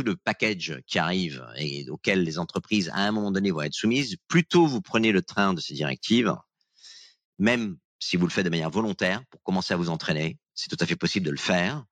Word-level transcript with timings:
tout 0.00 0.06
le 0.06 0.16
package 0.16 0.80
qui 0.86 0.98
arrive 0.98 1.44
et 1.56 1.88
auquel 1.90 2.22
les 2.22 2.38
entreprises 2.38 2.90
à 2.94 3.06
un 3.06 3.12
moment 3.12 3.30
donné 3.30 3.50
vont 3.50 3.62
être 3.62 3.74
soumises, 3.74 4.16
plus 4.28 4.44
tôt 4.44 4.66
vous 4.66 4.80
prenez 4.80 5.12
le 5.12 5.22
train 5.22 5.52
de 5.52 5.60
ces 5.60 5.74
directives, 5.74 6.34
même 7.38 7.76
si 7.98 8.16
vous 8.16 8.26
le 8.26 8.32
faites 8.32 8.44
de 8.44 8.50
manière 8.50 8.70
volontaire 8.70 9.22
pour 9.30 9.42
commencer 9.42 9.74
à 9.74 9.76
vous 9.76 9.90
entraîner, 9.90 10.38
c'est 10.54 10.68
tout 10.68 10.76
à 10.80 10.86
fait 10.86 10.96
possible 10.96 11.26
de 11.26 11.30
le 11.30 11.36
faire 11.36 11.84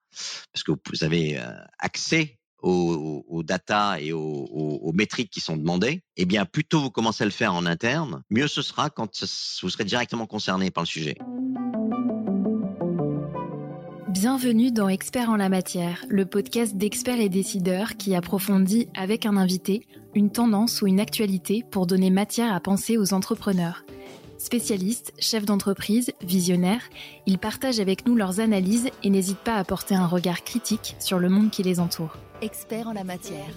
parce 0.52 0.62
que 0.64 0.72
vous 0.72 1.04
avez 1.04 1.38
euh, 1.38 1.52
accès 1.78 2.38
aux, 2.60 3.24
aux, 3.28 3.42
data 3.42 4.00
et 4.00 4.12
aux, 4.12 4.92
métriques 4.92 5.30
qui 5.30 5.40
sont 5.40 5.56
demandées, 5.56 6.02
eh 6.16 6.24
bien, 6.24 6.44
plus 6.44 6.64
tôt 6.64 6.80
vous 6.80 6.90
commencez 6.90 7.22
à 7.22 7.26
le 7.26 7.30
faire 7.30 7.54
en 7.54 7.66
interne, 7.66 8.22
mieux 8.30 8.48
ce 8.48 8.62
sera 8.62 8.90
quand 8.90 9.22
vous 9.62 9.70
serez 9.70 9.84
directement 9.84 10.26
concerné 10.26 10.72
par 10.72 10.82
le 10.82 10.88
sujet. 10.88 11.16
Bienvenue 14.20 14.72
dans 14.72 14.88
Experts 14.88 15.30
en 15.30 15.36
la 15.36 15.48
matière, 15.48 16.04
le 16.08 16.26
podcast 16.26 16.76
d'experts 16.76 17.20
et 17.20 17.28
décideurs 17.28 17.96
qui 17.96 18.16
approfondit 18.16 18.88
avec 18.96 19.26
un 19.26 19.36
invité 19.36 19.86
une 20.12 20.30
tendance 20.30 20.82
ou 20.82 20.88
une 20.88 20.98
actualité 20.98 21.64
pour 21.70 21.86
donner 21.86 22.10
matière 22.10 22.52
à 22.52 22.58
penser 22.58 22.98
aux 22.98 23.14
entrepreneurs. 23.14 23.84
Spécialistes, 24.36 25.12
chefs 25.20 25.44
d'entreprise, 25.44 26.10
visionnaires, 26.20 26.82
ils 27.26 27.38
partagent 27.38 27.78
avec 27.78 28.08
nous 28.08 28.16
leurs 28.16 28.40
analyses 28.40 28.90
et 29.04 29.10
n'hésitent 29.10 29.38
pas 29.38 29.54
à 29.54 29.62
porter 29.62 29.94
un 29.94 30.08
regard 30.08 30.42
critique 30.42 30.96
sur 30.98 31.20
le 31.20 31.28
monde 31.28 31.50
qui 31.50 31.62
les 31.62 31.78
entoure. 31.78 32.16
Experts 32.42 32.88
en 32.88 32.94
la 32.94 33.04
matière. 33.04 33.54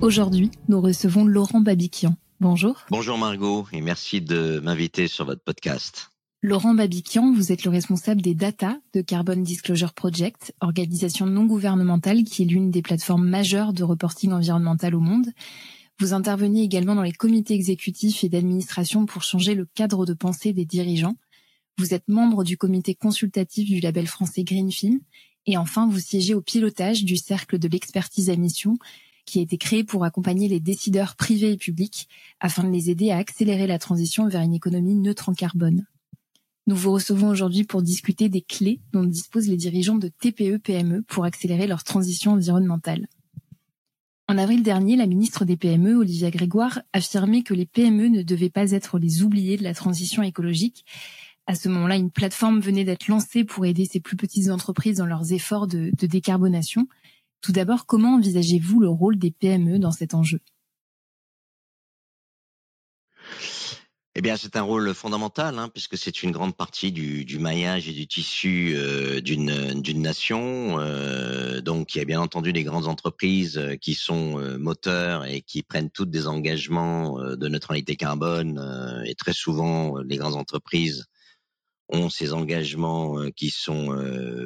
Aujourd'hui, 0.00 0.50
nous 0.66 0.80
recevons 0.80 1.24
Laurent 1.24 1.60
Babiquian. 1.60 2.16
Bonjour. 2.40 2.86
Bonjour 2.90 3.18
Margot 3.18 3.66
et 3.70 3.82
merci 3.82 4.22
de 4.22 4.60
m'inviter 4.60 5.08
sur 5.08 5.26
votre 5.26 5.42
podcast. 5.42 6.10
Laurent 6.40 6.72
Babiquian, 6.72 7.34
vous 7.34 7.52
êtes 7.52 7.64
le 7.64 7.70
responsable 7.70 8.22
des 8.22 8.34
data 8.34 8.78
de 8.94 9.02
Carbon 9.02 9.36
Disclosure 9.36 9.92
Project, 9.92 10.54
organisation 10.62 11.26
non 11.26 11.44
gouvernementale 11.44 12.24
qui 12.24 12.42
est 12.42 12.46
l'une 12.46 12.70
des 12.70 12.80
plateformes 12.80 13.28
majeures 13.28 13.74
de 13.74 13.84
reporting 13.84 14.32
environnemental 14.32 14.94
au 14.94 15.00
monde. 15.00 15.26
Vous 15.98 16.14
intervenez 16.14 16.62
également 16.62 16.94
dans 16.94 17.02
les 17.02 17.12
comités 17.12 17.52
exécutifs 17.52 18.24
et 18.24 18.30
d'administration 18.30 19.04
pour 19.04 19.22
changer 19.22 19.54
le 19.54 19.66
cadre 19.66 20.06
de 20.06 20.14
pensée 20.14 20.54
des 20.54 20.64
dirigeants. 20.64 21.16
Vous 21.76 21.92
êtes 21.92 22.08
membre 22.08 22.42
du 22.42 22.56
comité 22.56 22.94
consultatif 22.94 23.68
du 23.68 23.80
label 23.80 24.06
français 24.06 24.44
Greenfin. 24.44 24.96
Et 25.44 25.58
enfin, 25.58 25.86
vous 25.86 26.00
siégez 26.00 26.32
au 26.32 26.40
pilotage 26.40 27.04
du 27.04 27.18
cercle 27.18 27.58
de 27.58 27.68
l'expertise 27.68 28.30
à 28.30 28.36
mission 28.36 28.78
qui 29.26 29.38
a 29.38 29.42
été 29.42 29.58
créé 29.58 29.84
pour 29.84 30.04
accompagner 30.04 30.48
les 30.48 30.60
décideurs 30.60 31.16
privés 31.16 31.52
et 31.52 31.56
publics 31.56 32.08
afin 32.40 32.64
de 32.64 32.70
les 32.70 32.90
aider 32.90 33.10
à 33.10 33.18
accélérer 33.18 33.66
la 33.66 33.78
transition 33.78 34.28
vers 34.28 34.42
une 34.42 34.54
économie 34.54 34.94
neutre 34.94 35.28
en 35.28 35.34
carbone. 35.34 35.86
Nous 36.66 36.76
vous 36.76 36.92
recevons 36.92 37.28
aujourd'hui 37.28 37.64
pour 37.64 37.82
discuter 37.82 38.28
des 38.28 38.42
clés 38.42 38.80
dont 38.92 39.04
disposent 39.04 39.48
les 39.48 39.56
dirigeants 39.56 39.96
de 39.96 40.08
TPE-PME 40.08 41.02
pour 41.02 41.24
accélérer 41.24 41.66
leur 41.66 41.82
transition 41.84 42.32
environnementale. 42.32 43.08
En 44.28 44.38
avril 44.38 44.62
dernier, 44.62 44.94
la 44.94 45.06
ministre 45.06 45.44
des 45.44 45.56
PME, 45.56 45.96
Olivia 45.96 46.30
Grégoire, 46.30 46.82
affirmait 46.92 47.42
que 47.42 47.54
les 47.54 47.66
PME 47.66 48.06
ne 48.06 48.22
devaient 48.22 48.50
pas 48.50 48.70
être 48.70 49.00
les 49.00 49.24
oubliés 49.24 49.56
de 49.56 49.64
la 49.64 49.74
transition 49.74 50.22
écologique. 50.22 50.84
À 51.48 51.56
ce 51.56 51.68
moment-là, 51.68 51.96
une 51.96 52.12
plateforme 52.12 52.60
venait 52.60 52.84
d'être 52.84 53.08
lancée 53.08 53.42
pour 53.42 53.66
aider 53.66 53.88
ces 53.90 53.98
plus 53.98 54.16
petites 54.16 54.50
entreprises 54.50 54.98
dans 54.98 55.06
leurs 55.06 55.32
efforts 55.32 55.66
de, 55.66 55.90
de 55.98 56.06
décarbonation. 56.06 56.86
Tout 57.40 57.52
d'abord, 57.52 57.86
comment 57.86 58.16
envisagez-vous 58.16 58.80
le 58.80 58.88
rôle 58.88 59.18
des 59.18 59.30
PME 59.30 59.78
dans 59.78 59.92
cet 59.92 60.14
enjeu? 60.14 60.40
Eh 64.16 64.22
bien, 64.22 64.36
c'est 64.36 64.56
un 64.56 64.62
rôle 64.62 64.92
fondamental, 64.92 65.58
hein, 65.58 65.68
puisque 65.68 65.96
c'est 65.96 66.24
une 66.24 66.32
grande 66.32 66.56
partie 66.56 66.90
du, 66.90 67.38
maillage 67.38 67.88
et 67.88 67.92
du 67.92 68.08
tissu 68.08 68.74
euh, 68.74 69.20
d'une 69.20 70.02
nation. 70.02 70.80
Euh, 70.80 71.60
donc, 71.60 71.94
il 71.94 71.98
y 71.98 72.00
a 72.00 72.04
bien 72.04 72.20
entendu 72.20 72.50
les 72.50 72.64
grandes 72.64 72.88
entreprises 72.88 73.56
euh, 73.56 73.76
qui 73.76 73.94
sont 73.94 74.36
moteurs 74.58 75.24
et 75.24 75.42
qui 75.42 75.62
prennent 75.62 75.90
toutes 75.90 76.10
des 76.10 76.26
engagements 76.26 77.18
de 77.20 77.48
neutralité 77.48 77.94
carbone. 77.96 79.02
et 79.06 79.14
très 79.14 79.32
souvent, 79.32 79.98
les 79.98 80.16
grandes 80.16 80.36
entreprises 80.36 81.06
ont 81.92 82.08
ces 82.08 82.32
engagements 82.32 83.16
qui 83.36 83.50
sont 83.50 83.88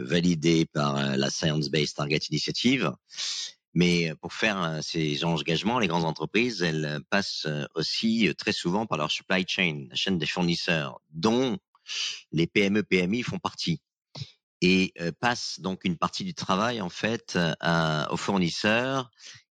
validés 0.06 0.66
par 0.72 1.16
la 1.16 1.30
Science 1.30 1.68
Based 1.70 1.96
Target 1.96 2.20
Initiative. 2.30 2.92
Mais 3.74 4.10
euh, 4.10 4.14
pour 4.14 4.32
faire 4.32 4.62
euh, 4.62 4.80
ces 4.82 5.24
engagements, 5.24 5.78
les 5.78 5.88
grandes 5.88 6.04
entreprises, 6.04 6.62
elles 6.62 6.84
euh, 6.84 7.00
passent 7.10 7.46
aussi 7.74 8.32
très 8.38 8.52
souvent 8.52 8.86
par 8.86 8.98
leur 8.98 9.10
supply 9.10 9.44
chain, 9.46 9.86
la 9.90 9.96
chaîne 9.96 10.18
des 10.18 10.26
fournisseurs, 10.26 11.00
dont 11.10 11.58
les 12.32 12.46
PME, 12.46 12.82
PMI 12.82 13.22
font 13.22 13.38
partie 13.38 13.80
et 14.62 14.94
passent 15.20 15.60
donc 15.60 15.84
une 15.84 15.98
partie 15.98 16.24
du 16.24 16.32
travail 16.32 16.80
en 16.80 16.88
fait 16.88 17.38
aux 18.10 18.16
fournisseurs 18.16 19.10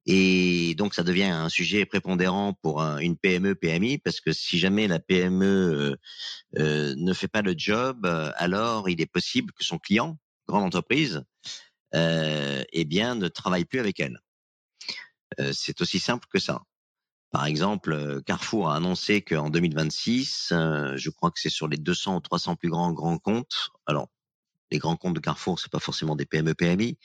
et 0.06 0.74
donc 0.76 0.94
ça 0.94 1.02
devient 1.02 1.24
un 1.24 1.48
sujet 1.48 1.84
prépondérant 1.84 2.54
pour 2.62 2.80
une 2.82 3.16
PME 3.16 3.54
PMI 3.54 3.98
parce 3.98 4.20
que 4.20 4.32
si 4.32 4.58
jamais 4.58 4.88
la 4.88 4.98
PME 4.98 5.96
ne 6.56 7.12
fait 7.12 7.28
pas 7.28 7.42
le 7.42 7.54
job, 7.56 8.06
alors 8.36 8.88
il 8.88 9.00
est 9.00 9.06
possible 9.06 9.52
que 9.52 9.64
son 9.64 9.78
client, 9.78 10.18
grande 10.48 10.64
entreprise, 10.64 11.22
euh, 11.94 12.62
eh 12.72 12.84
bien, 12.84 13.14
ne 13.14 13.28
travaille 13.28 13.64
plus 13.64 13.80
avec 13.80 14.00
elle. 14.00 14.20
Euh, 15.40 15.52
c'est 15.52 15.80
aussi 15.80 15.98
simple 15.98 16.26
que 16.32 16.38
ça. 16.38 16.62
Par 17.30 17.46
exemple, 17.46 17.92
euh, 17.92 18.20
Carrefour 18.22 18.70
a 18.70 18.76
annoncé 18.76 19.22
qu'en 19.22 19.50
2026, 19.50 20.50
euh, 20.52 20.96
je 20.96 21.10
crois 21.10 21.30
que 21.30 21.38
c'est 21.40 21.50
sur 21.50 21.68
les 21.68 21.76
200 21.76 22.16
ou 22.16 22.20
300 22.20 22.56
plus 22.56 22.70
grands 22.70 22.92
grands 22.92 23.18
comptes. 23.18 23.70
Alors, 23.86 24.08
les 24.70 24.78
grands 24.78 24.96
comptes 24.96 25.14
de 25.14 25.20
Carrefour, 25.20 25.58
c'est 25.58 25.70
pas 25.70 25.80
forcément 25.80 26.16
des 26.16 26.26
PME 26.26 26.54
PMI, 26.54 26.98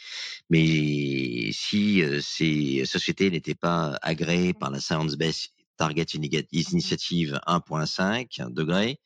mais 0.50 1.52
si 1.52 2.04
ces 2.22 2.86
sociétés 2.86 3.30
n'étaient 3.32 3.56
pas 3.56 3.98
agréées 4.02 4.54
par 4.54 4.72
la 4.72 4.80
Science 4.80 5.16
Based 5.16 5.52
Target 5.78 6.06
Initiative 6.14 7.40
1.5 7.48 8.52
degré, 8.54 9.00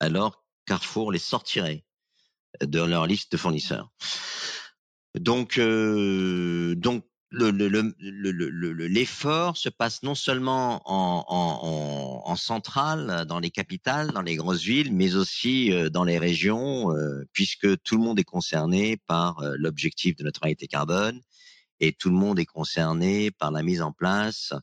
alors 0.00 0.44
Carrefour 0.66 1.12
les 1.12 1.18
sortirait 1.18 1.84
de 2.60 2.80
leur 2.80 3.06
liste 3.06 3.32
de 3.32 3.36
fournisseurs. 3.36 3.90
Donc, 5.14 5.58
euh, 5.58 6.74
donc 6.74 7.04
l'effort 7.38 9.48
le, 9.48 9.52
le, 9.52 9.58
se 9.58 9.68
passe 9.68 10.02
non 10.02 10.14
seulement 10.14 10.80
en, 10.84 11.24
en, 11.28 12.30
en, 12.30 12.36
centrale, 12.36 13.24
dans 13.26 13.38
les 13.38 13.50
capitales, 13.50 14.12
dans 14.12 14.22
les 14.22 14.36
grosses 14.36 14.62
villes, 14.62 14.92
mais 14.92 15.14
aussi 15.14 15.72
euh, 15.72 15.90
dans 15.90 16.04
les 16.04 16.18
régions, 16.18 16.92
euh, 16.92 17.24
puisque 17.32 17.80
tout 17.82 17.96
le 17.96 18.02
monde 18.02 18.18
est 18.18 18.24
concerné 18.24 18.96
par 19.06 19.42
l'objectif 19.56 20.16
de 20.16 20.24
neutralité 20.24 20.66
carbone 20.66 21.20
et 21.80 21.92
tout 21.92 22.08
le 22.08 22.16
monde 22.16 22.38
est 22.38 22.46
concerné 22.46 23.30
par 23.30 23.50
la 23.50 23.62
mise 23.62 23.82
en 23.82 23.92
place 23.92 24.52
euh, 24.52 24.58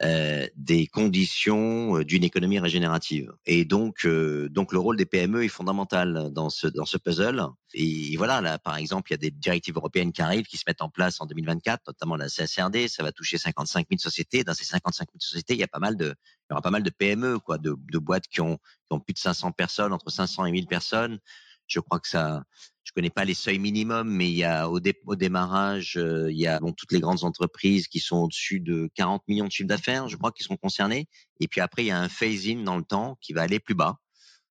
des 0.00 0.86
conditions 0.86 1.98
euh, 1.98 2.04
d'une 2.04 2.22
économie 2.22 2.60
régénérative. 2.60 3.32
Et 3.46 3.64
donc, 3.64 4.04
euh, 4.04 4.48
donc 4.48 4.72
le 4.72 4.78
rôle 4.78 4.96
des 4.96 5.06
PME 5.06 5.44
est 5.44 5.48
fondamental 5.48 6.30
dans 6.32 6.50
ce 6.50 6.68
dans 6.68 6.84
ce 6.84 6.98
puzzle. 6.98 7.44
Et 7.74 8.16
voilà, 8.16 8.40
là, 8.40 8.58
par 8.58 8.76
exemple, 8.76 9.10
il 9.10 9.14
y 9.14 9.16
a 9.16 9.18
des 9.18 9.30
directives 9.30 9.76
européennes 9.76 10.12
qui 10.12 10.22
arrivent, 10.22 10.46
qui 10.46 10.56
se 10.56 10.64
mettent 10.66 10.82
en 10.82 10.88
place 10.88 11.20
en 11.20 11.26
2024, 11.26 11.82
notamment 11.88 12.16
la 12.16 12.28
CSRD. 12.28 12.88
Ça 12.88 13.02
va 13.02 13.10
toucher 13.10 13.38
55 13.38 13.86
000 13.90 13.98
sociétés. 13.98 14.44
Dans 14.44 14.54
ces 14.54 14.64
55 14.64 15.08
000 15.08 15.18
sociétés, 15.18 15.54
il 15.54 15.60
y 15.60 15.64
a 15.64 15.68
pas 15.68 15.80
mal 15.80 15.96
il 15.98 16.04
y 16.50 16.52
aura 16.52 16.62
pas 16.62 16.70
mal 16.70 16.82
de 16.82 16.90
PME, 16.90 17.40
quoi, 17.40 17.58
de, 17.58 17.74
de 17.90 17.98
boîtes 17.98 18.26
qui 18.28 18.40
ont, 18.40 18.56
qui 18.56 18.92
ont 18.92 19.00
plus 19.00 19.14
de 19.14 19.18
500 19.18 19.52
personnes, 19.52 19.92
entre 19.92 20.10
500 20.10 20.46
et 20.46 20.52
1000 20.52 20.66
personnes. 20.66 21.18
Je 21.66 21.80
crois 21.80 22.00
que 22.00 22.08
ça 22.08 22.44
je 22.88 22.94
connais 22.94 23.10
pas 23.10 23.26
les 23.26 23.34
seuils 23.34 23.58
minimums, 23.58 24.08
mais 24.08 24.30
il 24.30 24.36
y 24.36 24.44
a 24.44 24.70
au, 24.70 24.80
démarrage, 24.80 25.98
euh, 25.98 26.32
il 26.32 26.38
y 26.38 26.46
a 26.46 26.58
toutes 26.74 26.90
les 26.90 27.00
grandes 27.00 27.22
entreprises 27.22 27.86
qui 27.86 28.00
sont 28.00 28.16
au-dessus 28.16 28.60
de 28.60 28.88
40 28.94 29.28
millions 29.28 29.44
de 29.44 29.50
chiffres 29.50 29.68
d'affaires, 29.68 30.08
je 30.08 30.16
crois, 30.16 30.32
qui 30.32 30.42
sont 30.42 30.56
concernées. 30.56 31.06
Et 31.38 31.48
puis 31.48 31.60
après, 31.60 31.84
il 31.84 31.88
y 31.88 31.90
a 31.90 32.00
un 32.00 32.08
phase-in 32.08 32.62
dans 32.62 32.78
le 32.78 32.82
temps 32.82 33.18
qui 33.20 33.34
va 33.34 33.42
aller 33.42 33.60
plus 33.60 33.74
bas. 33.74 33.98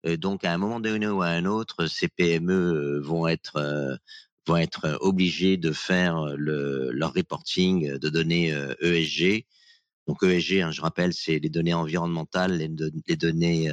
Euh, 0.07 0.17
donc, 0.17 0.47
à 0.47 0.53
un 0.55 0.57
moment 0.57 0.81
donné 0.81 1.07
ou 1.09 1.21
à 1.21 1.27
un 1.27 1.45
autre, 1.45 1.87
ces 1.89 2.09
PME 2.09 2.55
euh, 2.55 3.01
vont 3.03 3.29
être 3.29 4.01
vont 4.47 4.57
être 4.57 4.97
obligés 5.03 5.59
de 5.59 5.71
faire 5.71 6.25
le, 6.35 6.91
leur 6.91 7.13
reporting 7.13 7.99
de 7.99 8.09
données 8.09 8.49
ESG. 8.81 9.23
E 9.23 9.43
donc 10.07 10.23
ESG, 10.23 10.63
hein, 10.63 10.71
je 10.71 10.81
rappelle, 10.81 11.13
c'est 11.13 11.39
les 11.39 11.51
données 11.51 11.75
environnementales, 11.75 12.57
les, 12.57 12.71
les 13.07 13.17
données 13.17 13.71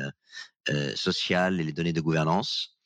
sociales 0.96 1.62
et 1.62 1.64
les 1.64 1.74
données 1.74 1.94
de 1.94 2.02
gouvernance. 2.02 2.79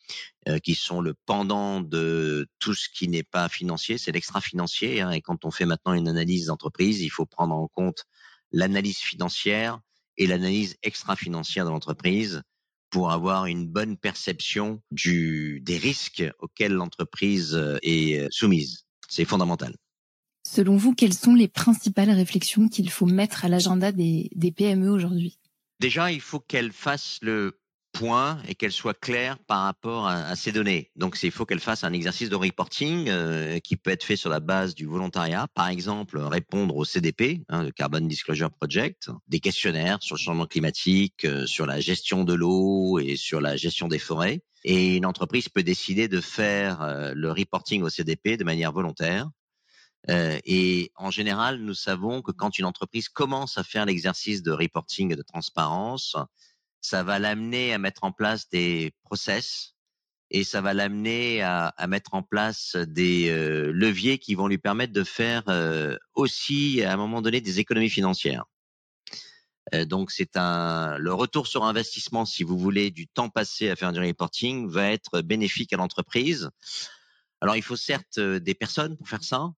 Euh, 0.49 0.59
qui 0.59 0.75
sont 0.75 0.99
le 0.99 1.13
pendant 1.25 1.79
de 1.79 2.49
tout 2.59 2.73
ce 2.73 2.89
qui 2.89 3.07
n'est 3.07 3.23
pas 3.23 3.47
financier, 3.47 3.97
c'est 3.97 4.11
l'extra-financier. 4.11 4.99
Hein, 4.99 5.11
et 5.11 5.21
quand 5.21 5.45
on 5.45 5.51
fait 5.51 5.65
maintenant 5.65 5.93
une 5.93 6.09
analyse 6.09 6.47
d'entreprise, 6.47 6.99
il 6.99 7.09
faut 7.09 7.25
prendre 7.25 7.55
en 7.55 7.69
compte 7.69 8.03
l'analyse 8.51 8.97
financière 8.97 9.79
et 10.17 10.27
l'analyse 10.27 10.75
extra-financière 10.83 11.63
de 11.63 11.69
l'entreprise 11.69 12.41
pour 12.89 13.11
avoir 13.11 13.45
une 13.45 13.69
bonne 13.69 13.95
perception 13.95 14.81
du, 14.91 15.61
des 15.61 15.77
risques 15.77 16.29
auxquels 16.39 16.73
l'entreprise 16.73 17.55
euh, 17.55 17.77
est 17.81 18.27
soumise. 18.29 18.85
C'est 19.07 19.25
fondamental. 19.25 19.77
Selon 20.45 20.75
vous, 20.75 20.93
quelles 20.93 21.13
sont 21.13 21.35
les 21.35 21.47
principales 21.47 22.11
réflexions 22.11 22.67
qu'il 22.67 22.89
faut 22.89 23.05
mettre 23.05 23.45
à 23.45 23.47
l'agenda 23.47 23.93
des, 23.93 24.29
des 24.35 24.51
PME 24.51 24.89
aujourd'hui? 24.89 25.39
Déjà, 25.79 26.11
il 26.11 26.19
faut 26.19 26.41
qu'elles 26.41 26.73
fassent 26.73 27.19
le 27.21 27.61
et 28.47 28.55
qu'elle 28.55 28.71
soit 28.71 28.99
claire 28.99 29.37
par 29.47 29.63
rapport 29.63 30.07
à, 30.07 30.35
ces 30.35 30.51
données. 30.51 30.91
Donc, 30.95 31.17
il 31.23 31.31
faut 31.31 31.45
qu'elle 31.45 31.59
fasse 31.59 31.83
un 31.83 31.93
exercice 31.93 32.29
de 32.29 32.35
reporting 32.35 33.07
euh, 33.07 33.59
qui 33.59 33.77
peut 33.77 33.91
être 33.91 34.03
fait 34.03 34.17
sur 34.17 34.29
la 34.29 34.39
base 34.41 34.75
du 34.75 34.85
volontariat. 34.85 35.47
Par 35.53 35.69
exemple, 35.69 36.19
répondre 36.19 36.75
au 36.75 36.83
CDP, 36.83 37.43
hein, 37.47 37.63
le 37.63 37.71
Carbon 37.71 38.01
Disclosure 38.01 38.51
Project, 38.51 39.09
des 39.27 39.39
questionnaires 39.39 39.99
sur 40.01 40.15
le 40.15 40.19
changement 40.19 40.45
climatique, 40.45 41.23
euh, 41.23 41.45
sur 41.45 41.65
la 41.65 41.79
gestion 41.79 42.25
de 42.25 42.33
l'eau 42.33 42.99
et 42.99 43.15
sur 43.15 43.39
la 43.39 43.55
gestion 43.55 43.87
des 43.87 43.99
forêts. 43.99 44.41
Et 44.65 44.97
une 44.97 45.05
entreprise 45.05 45.47
peut 45.47 45.63
décider 45.63 46.07
de 46.09 46.19
faire 46.19 46.81
euh, 46.81 47.13
le 47.15 47.31
reporting 47.31 47.83
au 47.83 47.89
CDP 47.89 48.37
de 48.37 48.43
manière 48.43 48.73
volontaire. 48.73 49.29
et 50.09 50.91
en 50.97 51.11
général, 51.11 51.59
nous 51.59 51.73
savons 51.73 52.21
que 52.21 52.33
quand 52.33 52.59
une 52.59 52.65
entreprise 52.65 53.07
commence 53.07 53.57
à 53.57 53.63
faire 53.63 53.85
l'exercice 53.85 54.43
de 54.43 54.51
reporting 54.51 55.13
et 55.13 55.15
de 55.15 55.21
transparence, 55.21 56.17
ça 56.83 57.01
va 57.01 57.17
l'amener 57.17 57.73
à 57.73 57.77
mettre 57.77 58.03
en 58.03 58.11
place 58.11 58.49
des 58.49 58.93
process 59.03 59.73
et 60.29 60.43
ça 60.43 60.61
va 60.61 60.73
l'amener 60.73 61.41
à, 61.41 61.67
à, 61.67 61.87
mettre 61.87 62.13
en 62.13 62.23
place 62.23 62.75
des 62.75 63.29
euh, 63.29 63.71
leviers 63.71 64.17
qui 64.17 64.35
vont 64.35 64.47
lui 64.47 64.57
permettre 64.57 64.91
de 64.91 65.03
faire 65.03 65.43
euh, 65.47 65.97
aussi 66.13 66.83
à 66.83 66.91
un 66.91 66.97
moment 66.97 67.21
donné 67.21 67.39
des 67.39 67.59
économies 67.59 67.89
financières. 67.89 68.45
Euh, 69.73 69.85
donc 69.85 70.11
c'est 70.11 70.35
un 70.35 70.97
le 70.97 71.13
retour 71.13 71.47
sur 71.47 71.63
investissement, 71.63 72.25
si 72.25 72.43
vous 72.43 72.57
voulez, 72.57 72.91
du 72.91 73.07
temps 73.07 73.29
passé 73.29 73.69
à 73.69 73.77
faire 73.77 73.93
du 73.93 73.99
reporting 73.99 74.67
va 74.67 74.91
être 74.91 75.21
bénéfique 75.21 75.71
à 75.71 75.77
l'entreprise. 75.77 76.49
Alors 77.39 77.55
il 77.55 77.63
faut 77.63 77.77
certes 77.77 78.19
des 78.19 78.55
personnes 78.55 78.97
pour 78.97 79.07
faire 79.07 79.23
ça, 79.23 79.51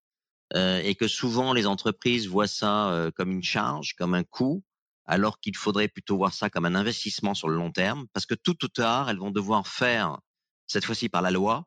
et 0.53 0.95
que 0.95 1.07
souvent 1.07 1.53
les 1.53 1.65
entreprises 1.65 2.27
voient 2.27 2.47
ça 2.47 3.11
comme 3.15 3.31
une 3.31 3.43
charge, 3.43 3.95
comme 3.95 4.13
un 4.13 4.23
coût 4.23 4.63
alors 5.05 5.39
qu'il 5.39 5.55
faudrait 5.55 5.87
plutôt 5.87 6.17
voir 6.17 6.33
ça 6.33 6.49
comme 6.49 6.65
un 6.65 6.75
investissement 6.75 7.33
sur 7.33 7.49
le 7.49 7.55
long 7.55 7.71
terme, 7.71 8.07
parce 8.13 8.25
que 8.25 8.35
tout 8.35 8.63
ou 8.63 8.67
tard, 8.67 9.09
elles 9.09 9.19
vont 9.19 9.31
devoir 9.31 9.67
faire, 9.67 10.19
cette 10.67 10.85
fois-ci 10.85 11.09
par 11.09 11.21
la 11.21 11.31
loi, 11.31 11.65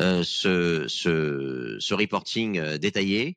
euh, 0.00 0.22
ce, 0.22 0.86
ce, 0.88 1.76
ce, 1.78 1.94
reporting 1.94 2.58
euh, 2.58 2.78
détaillé. 2.78 3.36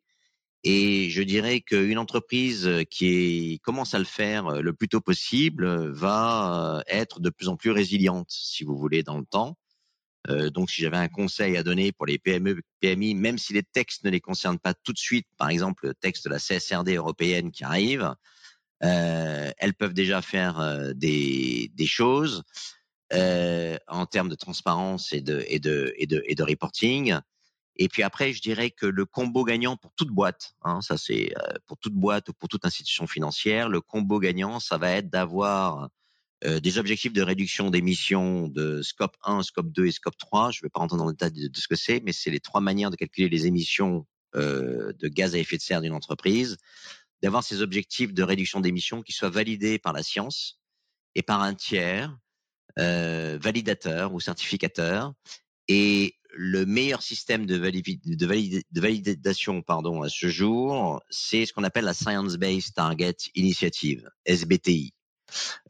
Et 0.63 1.09
je 1.09 1.21
dirais 1.21 1.59
qu'une 1.59 1.97
entreprise 1.97 2.69
qui 2.89 3.59
commence 3.63 3.94
à 3.95 4.00
le 4.00 4.06
faire 4.06 4.47
euh, 4.47 4.62
le 4.62 4.74
plus 4.74 4.88
tôt 4.88 5.01
possible 5.01 5.91
va 5.91 6.81
être 6.88 7.19
de 7.19 7.29
plus 7.29 7.50
en 7.50 7.57
plus 7.57 7.71
résiliente, 7.71 8.29
si 8.29 8.63
vous 8.63 8.77
voulez, 8.77 9.03
dans 9.03 9.18
le 9.18 9.25
temps. 9.25 9.57
donc, 10.53 10.69
si 10.69 10.81
j'avais 10.81 10.97
un 10.97 11.09
conseil 11.09 11.57
à 11.57 11.63
donner 11.63 11.91
pour 11.91 12.06
les 12.06 12.18
PME, 12.18 12.62
PMI, 12.79 13.13
même 13.13 13.38
si 13.38 13.51
les 13.51 13.63
textes 13.63 14.06
ne 14.06 14.09
les 14.09 14.21
concernent 14.21 14.59
pas 14.59 14.74
tout 14.74 14.94
de 14.94 14.97
suite, 14.97 15.27
par 15.38 15.50
exemple 15.50 15.88
le 15.88 15.94
texte 15.94 16.25
de 16.25 16.29
la 16.29 16.39
CSRD 16.39 16.95
européenne 16.95 17.51
qui 17.51 17.65
arrive, 17.65 18.03
euh, 18.03 18.13
elles 18.83 19.74
peuvent 19.74 19.94
déjà 19.94 20.21
faire 20.21 20.59
euh, 20.59 20.94
des, 20.94 21.71
des 21.74 21.85
choses 21.85 22.44
euh, 23.13 23.77
en 23.88 24.06
termes 24.06 24.30
de 24.30 24.35
transparence 24.35 25.13
et 25.13 25.21
de, 25.21 25.44
et, 25.47 25.59
de, 25.59 25.94
et, 25.97 26.06
de, 26.06 26.24
et 26.27 26.35
de 26.35 26.44
reporting. 26.44 27.18
Et 27.75 27.88
puis 27.88 28.03
après, 28.03 28.33
je 28.33 28.41
dirais 28.41 28.71
que 28.71 28.85
le 28.85 29.06
combo 29.06 29.44
gagnant 29.44 29.77
pour 29.77 29.94
toute 29.95 30.09
boîte, 30.09 30.53
hein, 30.63 30.81
ça 30.81 30.97
c'est 30.97 31.33
pour 31.65 31.77
toute 31.77 31.94
boîte 31.94 32.30
ou 32.30 32.33
pour 32.33 32.50
toute 32.50 32.65
institution 32.65 33.07
financière, 33.07 33.68
le 33.68 33.81
combo 33.81 34.19
gagnant, 34.19 34.59
ça 34.59 34.77
va 34.77 34.91
être 34.91 35.09
d'avoir 35.09 35.89
des 36.62 36.77
objectifs 36.77 37.13
de 37.13 37.21
réduction 37.21 37.69
d'émissions 37.69 38.50
de 38.50 38.81
scope 38.81 39.15
1, 39.24 39.44
scope 39.44 39.71
2 39.71 39.86
et 39.86 39.91
scope 39.91 40.18
3. 40.18 40.51
Je 40.51 40.59
ne 40.59 40.65
vais 40.65 40.69
pas 40.69 40.81
rentrer 40.81 40.97
dans 40.97 41.07
le 41.07 41.13
détail 41.13 41.31
de, 41.31 41.47
de 41.47 41.57
ce 41.57 41.69
que 41.69 41.77
c'est, 41.77 42.01
mais 42.03 42.12
c'est 42.12 42.31
les 42.31 42.41
trois 42.41 42.59
manières 42.59 42.91
de 42.91 42.97
calculer 42.97 43.29
les 43.29 43.47
émissions 43.47 44.06
de 44.36 45.07
gaz 45.07 45.36
à 45.36 45.38
effet 45.38 45.57
de 45.57 45.62
serre 45.62 45.81
d'une 45.81 45.94
entreprise 45.94 46.57
d'avoir 47.24 47.44
ces 47.44 47.62
objectifs 47.62 48.14
de 48.14 48.22
réduction 48.22 48.60
d'émissions 48.60 49.02
qui 49.02 49.14
soient 49.14 49.30
validés 49.30 49.80
par 49.80 49.94
la 49.94 50.04
science 50.04 50.60
et 51.16 51.24
par 51.24 51.42
un 51.42 51.56
tiers 51.56 52.16
euh, 52.78 53.40
validateur 53.42 54.14
ou 54.14 54.20
certificateur. 54.20 55.14
Et 55.70 56.16
le 56.36 56.66
meilleur 56.66 57.02
système 57.02 57.46
de, 57.46 57.56
validation 58.80 59.62
pardon, 59.62 60.02
à 60.02 60.10
ce 60.10 60.28
jour, 60.28 61.02
c'est 61.10 61.46
ce 61.46 61.54
qu'on 61.54 61.64
appelle 61.64 61.86
la 61.86 61.94
Science 61.94 62.36
Based 62.36 62.74
Target 62.74 63.16
Initiative, 63.36 64.10
SBTI. 64.25 64.94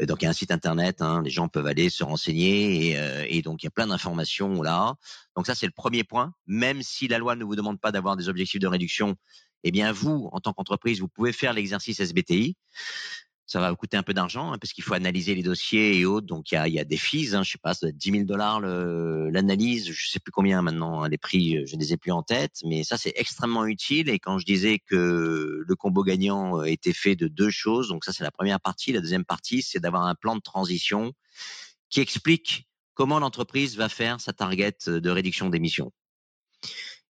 Donc 0.01 0.21
il 0.21 0.25
y 0.25 0.27
a 0.27 0.31
un 0.31 0.33
site 0.33 0.51
internet, 0.51 1.01
hein, 1.01 1.21
les 1.23 1.29
gens 1.29 1.47
peuvent 1.47 1.67
aller 1.67 1.89
se 1.89 2.03
renseigner 2.03 2.89
et, 2.89 2.97
euh, 2.97 3.25
et 3.29 3.41
donc 3.41 3.61
il 3.61 3.65
y 3.65 3.67
a 3.67 3.71
plein 3.71 3.87
d'informations 3.87 4.61
là. 4.61 4.95
Donc 5.35 5.45
ça 5.45 5.53
c'est 5.53 5.67
le 5.67 5.71
premier 5.71 6.03
point. 6.03 6.33
Même 6.47 6.81
si 6.81 7.07
la 7.07 7.19
loi 7.19 7.35
ne 7.35 7.43
vous 7.43 7.55
demande 7.55 7.79
pas 7.79 7.91
d'avoir 7.91 8.17
des 8.17 8.27
objectifs 8.27 8.59
de 8.59 8.67
réduction, 8.67 9.15
eh 9.63 9.71
bien 9.71 9.91
vous, 9.91 10.29
en 10.31 10.39
tant 10.39 10.53
qu'entreprise, 10.53 10.99
vous 10.99 11.07
pouvez 11.07 11.33
faire 11.33 11.53
l'exercice 11.53 11.99
SBTI. 11.99 12.55
Ça 13.45 13.59
va 13.59 13.69
vous 13.69 13.75
coûter 13.75 13.97
un 13.97 14.03
peu 14.03 14.13
d'argent 14.13 14.53
hein, 14.53 14.57
parce 14.57 14.71
qu'il 14.71 14.83
faut 14.83 14.93
analyser 14.93 15.35
les 15.35 15.43
dossiers 15.43 15.97
et 15.99 16.05
autres. 16.05 16.25
Donc 16.25 16.51
il 16.51 16.55
y 16.55 16.57
a, 16.57 16.67
y 16.67 16.79
a 16.79 16.85
des 16.85 16.97
fees, 16.97 17.35
hein, 17.35 17.43
je 17.43 17.51
sais 17.51 17.57
pas, 17.61 17.73
ça 17.73 17.91
10 17.91 18.11
000 18.11 18.23
dollars 18.23 18.61
l'analyse, 18.61 19.91
je 19.91 20.09
sais 20.09 20.19
plus 20.19 20.31
combien 20.31 20.61
maintenant 20.61 21.03
hein, 21.03 21.09
les 21.09 21.17
prix, 21.17 21.57
euh, 21.57 21.65
je 21.65 21.75
ne 21.75 21.81
les 21.81 21.93
ai 21.93 21.97
plus 21.97 22.11
en 22.11 22.23
tête, 22.23 22.53
mais 22.65 22.83
ça 22.83 22.97
c'est 22.97 23.13
extrêmement 23.15 23.65
utile. 23.65 24.09
Et 24.09 24.17
quand 24.17 24.39
je 24.39 24.45
disais 24.45 24.79
que 24.79 25.61
le 25.65 25.75
combo 25.75 26.03
gagnant 26.03 26.61
euh, 26.61 26.63
était 26.63 26.93
fait 26.93 27.15
de 27.15 27.27
deux 27.27 27.49
choses, 27.49 27.89
donc 27.89 28.05
ça 28.05 28.13
c'est 28.13 28.23
la 28.23 28.31
première 28.31 28.61
partie. 28.61 28.93
La 28.93 29.01
deuxième 29.01 29.25
partie, 29.25 29.61
c'est 29.61 29.79
d'avoir 29.79 30.03
un 30.03 30.15
plan 30.15 30.35
de 30.35 30.41
transition 30.41 31.13
qui 31.89 31.99
explique 31.99 32.67
comment 32.93 33.19
l'entreprise 33.19 33.75
va 33.75 33.89
faire 33.89 34.21
sa 34.21 34.33
target 34.33 34.77
de 34.87 35.09
réduction 35.09 35.49
d'émissions. 35.49 35.91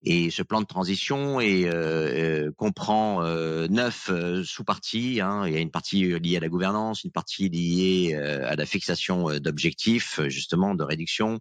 Et 0.05 0.31
ce 0.31 0.43
plan 0.43 0.59
de 0.59 0.65
transition 0.65 1.39
est, 1.39 1.65
euh, 1.65 2.47
euh 2.47 2.51
comprend 2.57 3.23
euh, 3.23 3.67
neuf 3.69 4.09
euh, 4.09 4.43
sous-parties. 4.43 5.21
Hein. 5.21 5.47
Il 5.47 5.53
y 5.53 5.55
a 5.55 5.59
une 5.59 5.71
partie 5.71 6.19
liée 6.19 6.37
à 6.37 6.41
la 6.41 6.49
gouvernance, 6.49 7.05
une 7.05 7.11
partie 7.11 7.47
liée 7.47 8.13
à 8.15 8.55
la 8.55 8.65
fixation 8.65 9.39
d'objectifs, 9.39 10.19
justement, 10.27 10.75
de 10.75 10.83
réduction. 10.83 11.39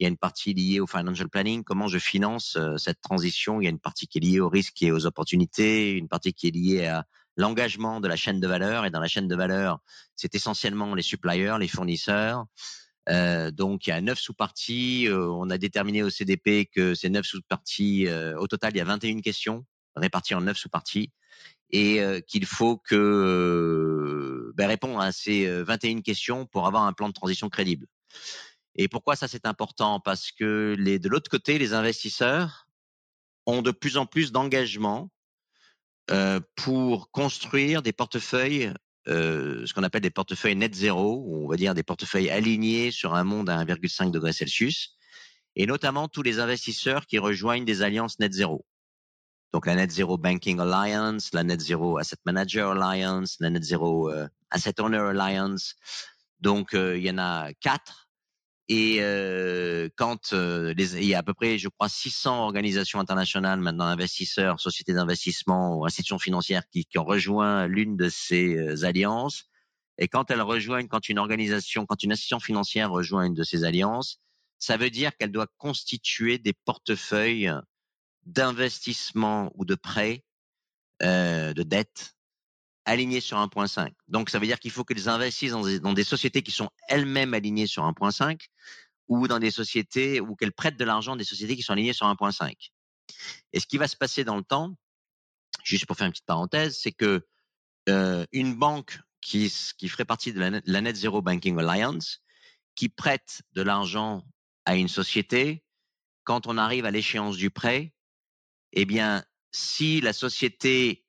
Il 0.00 0.04
y 0.04 0.06
a 0.06 0.08
une 0.08 0.16
partie 0.16 0.54
liée 0.54 0.80
au 0.80 0.86
financial 0.86 1.28
planning, 1.28 1.64
comment 1.64 1.88
je 1.88 1.98
finance 1.98 2.56
cette 2.76 3.00
transition. 3.00 3.60
Il 3.60 3.64
y 3.64 3.66
a 3.66 3.70
une 3.70 3.80
partie 3.80 4.06
qui 4.06 4.18
est 4.18 4.20
liée 4.20 4.40
aux 4.40 4.48
risques 4.48 4.82
et 4.82 4.92
aux 4.92 5.06
opportunités, 5.06 5.92
une 5.92 6.08
partie 6.08 6.32
qui 6.32 6.48
est 6.48 6.52
liée 6.52 6.86
à 6.86 7.04
l'engagement 7.36 8.00
de 8.00 8.08
la 8.08 8.16
chaîne 8.16 8.40
de 8.40 8.46
valeur. 8.46 8.86
Et 8.86 8.90
dans 8.90 9.00
la 9.00 9.08
chaîne 9.08 9.28
de 9.28 9.36
valeur, 9.36 9.80
c'est 10.14 10.34
essentiellement 10.34 10.94
les 10.94 11.02
suppliers, 11.02 11.56
les 11.58 11.68
fournisseurs. 11.68 12.46
Euh, 13.08 13.50
donc 13.50 13.86
il 13.86 13.90
y 13.90 13.92
a 13.92 14.00
neuf 14.00 14.18
sous-parties. 14.18 15.06
Euh, 15.08 15.28
on 15.28 15.50
a 15.50 15.58
déterminé 15.58 16.02
au 16.02 16.10
CDP 16.10 16.66
que 16.66 16.94
ces 16.94 17.08
neuf 17.08 17.26
sous-parties, 17.26 18.06
euh, 18.06 18.38
au 18.38 18.46
total, 18.46 18.72
il 18.74 18.78
y 18.78 18.80
a 18.80 18.84
21 18.84 19.20
questions 19.20 19.64
réparties 19.96 20.34
en 20.34 20.42
neuf 20.42 20.58
sous-parties 20.58 21.10
et 21.70 22.00
qu'il 22.26 22.46
faut 22.46 22.78
que 22.78 24.52
ben, 24.54 24.68
répondre 24.68 24.98
à 25.00 25.12
ces 25.12 25.46
21 25.64 26.00
questions 26.00 26.46
pour 26.46 26.66
avoir 26.66 26.84
un 26.84 26.94
plan 26.94 27.08
de 27.08 27.12
transition 27.12 27.50
crédible. 27.50 27.86
Et 28.74 28.88
pourquoi 28.88 29.16
ça 29.16 29.28
c'est 29.28 29.44
important? 29.44 30.00
Parce 30.00 30.32
que 30.32 30.74
les, 30.78 30.98
de 30.98 31.10
l'autre 31.10 31.30
côté, 31.30 31.58
les 31.58 31.74
investisseurs 31.74 32.68
ont 33.44 33.60
de 33.60 33.70
plus 33.70 33.98
en 33.98 34.06
plus 34.06 34.32
d'engagement 34.32 35.10
pour 36.54 37.10
construire 37.10 37.82
des 37.82 37.92
portefeuilles 37.92 38.72
euh, 39.08 39.66
ce 39.66 39.74
qu'on 39.74 39.82
appelle 39.82 40.02
des 40.02 40.10
portefeuilles 40.10 40.56
net 40.56 40.74
zéro, 40.74 41.22
ou 41.26 41.44
on 41.44 41.48
va 41.48 41.56
dire 41.56 41.74
des 41.74 41.82
portefeuilles 41.82 42.30
alignés 42.30 42.90
sur 42.90 43.14
un 43.14 43.24
monde 43.24 43.48
à 43.50 43.64
1,5 43.64 44.10
degré 44.10 44.32
Celsius, 44.32 44.96
et 45.56 45.66
notamment 45.66 46.08
tous 46.08 46.22
les 46.22 46.40
investisseurs 46.40 47.06
qui 47.06 47.18
rejoignent 47.18 47.64
des 47.64 47.82
alliances 47.82 48.18
net 48.18 48.32
zéro. 48.32 48.64
Donc 49.52 49.66
la 49.66 49.74
Net 49.74 49.90
Zero 49.90 50.18
Banking 50.18 50.60
Alliance, 50.60 51.32
la 51.32 51.42
Net 51.42 51.60
Zero 51.60 51.96
Asset 51.98 52.18
Manager 52.26 52.70
Alliance, 52.70 53.36
la 53.40 53.48
Net 53.50 53.64
Zero 53.64 54.10
euh, 54.10 54.28
Asset 54.50 54.78
Owner 54.80 54.98
Alliance. 54.98 55.74
Donc 56.40 56.74
euh, 56.74 56.98
il 56.98 57.04
y 57.04 57.10
en 57.10 57.18
a 57.18 57.52
quatre 57.54 58.07
et 58.68 58.98
euh, 59.00 59.88
quand 59.96 60.34
euh, 60.34 60.74
les, 60.74 60.96
il 60.96 61.04
y 61.06 61.14
a 61.14 61.18
à 61.18 61.22
peu 61.22 61.32
près, 61.32 61.56
je 61.56 61.68
crois, 61.68 61.88
600 61.88 62.44
organisations 62.44 63.00
internationales 63.00 63.60
maintenant, 63.60 63.86
investisseurs, 63.86 64.60
sociétés 64.60 64.92
d'investissement 64.92 65.76
ou 65.76 65.86
institutions 65.86 66.18
financières 66.18 66.68
qui, 66.68 66.84
qui 66.84 66.98
ont 66.98 67.04
rejoint 67.04 67.66
l'une 67.66 67.96
de 67.96 68.10
ces 68.10 68.56
euh, 68.56 68.84
alliances. 68.84 69.44
Et 69.96 70.06
quand 70.06 70.30
elles 70.30 70.42
rejoignent, 70.42 70.86
quand 70.86 71.08
une 71.08 71.18
organisation, 71.18 71.86
quand 71.86 72.02
une 72.02 72.12
institution 72.12 72.40
financière 72.40 72.90
rejoint 72.90 73.24
une 73.24 73.34
de 73.34 73.42
ces 73.42 73.64
alliances, 73.64 74.20
ça 74.58 74.76
veut 74.76 74.90
dire 74.90 75.16
qu'elle 75.16 75.32
doit 75.32 75.48
constituer 75.56 76.38
des 76.38 76.52
portefeuilles 76.52 77.50
d'investissement 78.26 79.50
ou 79.54 79.64
de 79.64 79.74
prêts, 79.76 80.24
euh, 81.02 81.54
de 81.54 81.62
dettes 81.62 82.17
alignés 82.88 83.20
sur 83.20 83.36
1.5. 83.36 83.92
Donc, 84.08 84.30
ça 84.30 84.38
veut 84.38 84.46
dire 84.46 84.58
qu'il 84.58 84.70
faut 84.70 84.84
qu'ils 84.84 85.08
investissent 85.08 85.52
dans 85.52 85.92
des, 85.92 86.04
sociétés 86.04 86.42
qui 86.42 86.50
sont 86.50 86.70
elles-mêmes 86.88 87.34
alignées 87.34 87.66
sur 87.66 87.84
1.5 87.84 88.40
ou 89.08 89.28
dans 89.28 89.38
des 89.38 89.50
sociétés 89.50 90.20
ou 90.20 90.34
qu'elles 90.34 90.52
prêtent 90.52 90.78
de 90.78 90.84
l'argent 90.84 91.14
des 91.14 91.24
sociétés 91.24 91.54
qui 91.54 91.62
sont 91.62 91.74
alignées 91.74 91.92
sur 91.92 92.06
1.5. 92.06 92.52
Et 93.52 93.60
ce 93.60 93.66
qui 93.66 93.76
va 93.76 93.88
se 93.88 93.96
passer 93.96 94.24
dans 94.24 94.36
le 94.36 94.42
temps, 94.42 94.74
juste 95.62 95.86
pour 95.86 95.96
faire 95.96 96.06
une 96.06 96.12
petite 96.12 96.26
parenthèse, 96.26 96.78
c'est 96.80 96.92
que 96.92 97.26
euh, 97.88 98.24
une 98.32 98.54
banque 98.54 98.98
qui, 99.20 99.52
qui 99.76 99.88
ferait 99.88 100.04
partie 100.04 100.32
de 100.32 100.40
la 100.40 100.80
Net 100.80 100.96
Zero 100.96 101.20
Banking 101.20 101.58
Alliance, 101.58 102.22
qui 102.74 102.88
prête 102.88 103.42
de 103.52 103.62
l'argent 103.62 104.24
à 104.64 104.76
une 104.76 104.88
société, 104.88 105.62
quand 106.24 106.46
on 106.46 106.56
arrive 106.56 106.86
à 106.86 106.90
l'échéance 106.90 107.36
du 107.36 107.50
prêt, 107.50 107.92
eh 108.72 108.84
bien, 108.84 109.24
si 109.52 110.00
la 110.00 110.12
société 110.12 111.04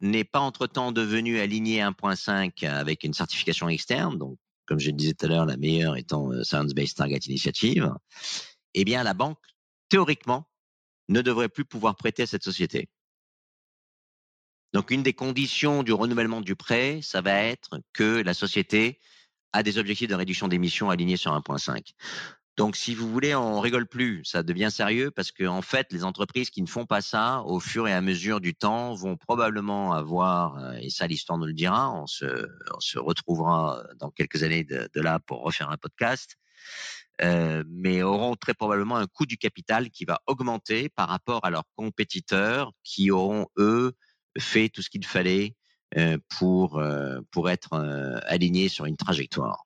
n'est 0.00 0.24
pas 0.24 0.40
entre-temps 0.40 0.92
devenu 0.92 1.38
aligné 1.40 1.80
1.5 1.80 2.66
avec 2.66 3.04
une 3.04 3.12
certification 3.12 3.68
externe, 3.68 4.18
donc 4.18 4.38
comme 4.70 4.78
je 4.78 4.90
le 4.90 4.96
disais 4.96 5.14
tout 5.14 5.26
à 5.26 5.28
l'heure, 5.28 5.46
la 5.46 5.56
meilleure 5.56 5.96
étant 5.96 6.30
euh, 6.30 6.44
Science 6.44 6.74
Based 6.74 6.96
Target 6.96 7.18
Initiative, 7.26 7.92
eh 8.74 8.84
bien, 8.84 9.02
la 9.02 9.14
banque, 9.14 9.40
théoriquement, 9.88 10.48
ne 11.08 11.22
devrait 11.22 11.48
plus 11.48 11.64
pouvoir 11.64 11.96
prêter 11.96 12.22
à 12.22 12.26
cette 12.26 12.44
société. 12.44 12.88
Donc, 14.72 14.92
une 14.92 15.02
des 15.02 15.12
conditions 15.12 15.82
du 15.82 15.92
renouvellement 15.92 16.40
du 16.40 16.54
prêt, 16.54 17.00
ça 17.02 17.20
va 17.20 17.32
être 17.32 17.80
que 17.92 18.22
la 18.22 18.32
société 18.32 19.00
a 19.52 19.64
des 19.64 19.78
objectifs 19.78 20.08
de 20.08 20.14
réduction 20.14 20.46
d'émissions 20.46 20.88
alignés 20.88 21.16
sur 21.16 21.32
1.5. 21.32 21.94
Donc, 22.60 22.76
si 22.76 22.94
vous 22.94 23.10
voulez, 23.10 23.34
on 23.34 23.58
rigole 23.58 23.86
plus, 23.86 24.22
ça 24.26 24.42
devient 24.42 24.68
sérieux 24.70 25.10
parce 25.10 25.32
qu'en 25.32 25.56
en 25.56 25.62
fait, 25.62 25.86
les 25.92 26.04
entreprises 26.04 26.50
qui 26.50 26.60
ne 26.60 26.66
font 26.66 26.84
pas 26.84 27.00
ça, 27.00 27.40
au 27.46 27.58
fur 27.58 27.88
et 27.88 27.92
à 27.94 28.02
mesure 28.02 28.38
du 28.38 28.54
temps, 28.54 28.92
vont 28.92 29.16
probablement 29.16 29.94
avoir, 29.94 30.58
euh, 30.58 30.72
et 30.74 30.90
ça 30.90 31.06
l'histoire 31.06 31.38
nous 31.38 31.46
le 31.46 31.54
dira, 31.54 31.90
on 31.90 32.06
se, 32.06 32.26
on 32.76 32.80
se 32.80 32.98
retrouvera 32.98 33.82
dans 33.98 34.10
quelques 34.10 34.42
années 34.42 34.64
de, 34.64 34.90
de 34.92 35.00
là 35.00 35.20
pour 35.20 35.42
refaire 35.42 35.70
un 35.70 35.78
podcast, 35.78 36.36
euh, 37.22 37.64
mais 37.66 38.02
auront 38.02 38.36
très 38.36 38.52
probablement 38.52 38.96
un 38.96 39.06
coût 39.06 39.24
du 39.24 39.38
capital 39.38 39.88
qui 39.88 40.04
va 40.04 40.20
augmenter 40.26 40.90
par 40.90 41.08
rapport 41.08 41.42
à 41.46 41.48
leurs 41.48 41.64
compétiteurs 41.76 42.72
qui 42.84 43.10
auront, 43.10 43.46
eux, 43.56 43.94
fait 44.38 44.68
tout 44.68 44.82
ce 44.82 44.90
qu'il 44.90 45.06
fallait 45.06 45.56
euh, 45.96 46.18
pour, 46.28 46.78
euh, 46.78 47.20
pour 47.30 47.48
être 47.48 47.72
alignés 48.26 48.68
sur 48.68 48.84
une 48.84 48.98
trajectoire. 48.98 49.64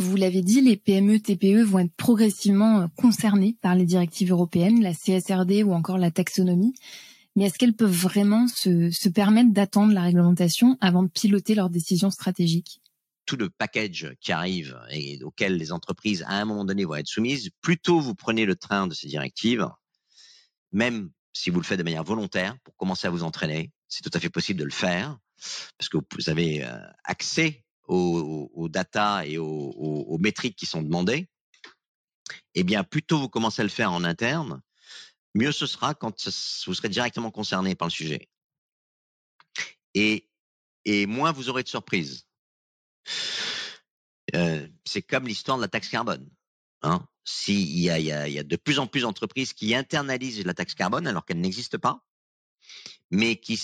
Vous 0.00 0.16
l'avez 0.16 0.40
dit, 0.40 0.62
les 0.62 0.78
PME, 0.78 1.20
TPE 1.20 1.62
vont 1.62 1.80
être 1.80 1.92
progressivement 1.94 2.88
concernées 2.96 3.58
par 3.60 3.74
les 3.74 3.84
directives 3.84 4.30
européennes, 4.30 4.82
la 4.82 4.94
CSRD 4.94 5.62
ou 5.62 5.74
encore 5.74 5.98
la 5.98 6.10
taxonomie. 6.10 6.72
Mais 7.36 7.44
est-ce 7.44 7.58
qu'elles 7.58 7.74
peuvent 7.74 7.90
vraiment 7.90 8.48
se, 8.48 8.90
se 8.90 9.10
permettre 9.10 9.52
d'attendre 9.52 9.92
la 9.92 10.00
réglementation 10.00 10.78
avant 10.80 11.02
de 11.02 11.08
piloter 11.10 11.54
leurs 11.54 11.68
décisions 11.68 12.10
stratégiques? 12.10 12.80
Tout 13.26 13.36
le 13.36 13.50
package 13.50 14.16
qui 14.22 14.32
arrive 14.32 14.80
et 14.90 15.22
auquel 15.22 15.58
les 15.58 15.70
entreprises, 15.70 16.24
à 16.26 16.40
un 16.40 16.46
moment 16.46 16.64
donné, 16.64 16.86
vont 16.86 16.94
être 16.94 17.06
soumises, 17.06 17.50
plutôt 17.60 18.00
vous 18.00 18.14
prenez 18.14 18.46
le 18.46 18.56
train 18.56 18.86
de 18.86 18.94
ces 18.94 19.06
directives, 19.06 19.68
même 20.72 21.10
si 21.34 21.50
vous 21.50 21.60
le 21.60 21.64
faites 21.64 21.78
de 21.78 21.84
manière 21.84 22.04
volontaire, 22.04 22.56
pour 22.64 22.74
commencer 22.76 23.06
à 23.06 23.10
vous 23.10 23.22
entraîner, 23.22 23.70
c'est 23.86 24.02
tout 24.02 24.16
à 24.16 24.18
fait 24.18 24.30
possible 24.30 24.60
de 24.60 24.64
le 24.64 24.70
faire, 24.70 25.18
parce 25.76 25.90
que 25.90 25.98
vous 26.16 26.30
avez 26.30 26.64
euh, 26.64 26.78
accès 27.04 27.64
aux, 27.90 28.68
data 28.68 29.26
et 29.26 29.38
aux, 29.38 30.18
métriques 30.18 30.56
qui 30.56 30.66
sont 30.66 30.82
demandées. 30.82 31.28
Eh 32.54 32.62
bien, 32.62 32.84
plutôt 32.84 33.18
vous 33.18 33.28
commencez 33.28 33.60
à 33.60 33.64
le 33.64 33.70
faire 33.70 33.92
en 33.92 34.04
interne, 34.04 34.62
mieux 35.34 35.52
ce 35.52 35.66
sera 35.66 35.94
quand 35.94 36.24
vous 36.66 36.74
serez 36.74 36.88
directement 36.88 37.30
concerné 37.30 37.74
par 37.74 37.88
le 37.88 37.92
sujet. 37.92 38.28
Et, 39.94 40.28
et 40.84 41.06
moins 41.06 41.32
vous 41.32 41.48
aurez 41.48 41.62
de 41.62 41.68
surprises. 41.68 42.26
Euh, 44.36 44.68
c'est 44.84 45.02
comme 45.02 45.26
l'histoire 45.26 45.56
de 45.56 45.62
la 45.62 45.68
taxe 45.68 45.88
carbone. 45.88 46.28
Hein. 46.82 47.06
S'il 47.24 47.78
y 47.78 47.90
a, 47.90 48.42
de 48.44 48.56
plus 48.56 48.78
en 48.78 48.86
plus 48.86 49.02
d'entreprises 49.02 49.52
qui 49.52 49.74
internalisent 49.74 50.44
la 50.44 50.54
taxe 50.54 50.74
carbone 50.74 51.06
alors 51.06 51.24
qu'elle 51.26 51.40
n'existe 51.40 51.78
pas, 51.78 52.04
mais 53.10 53.36
qui, 53.36 53.58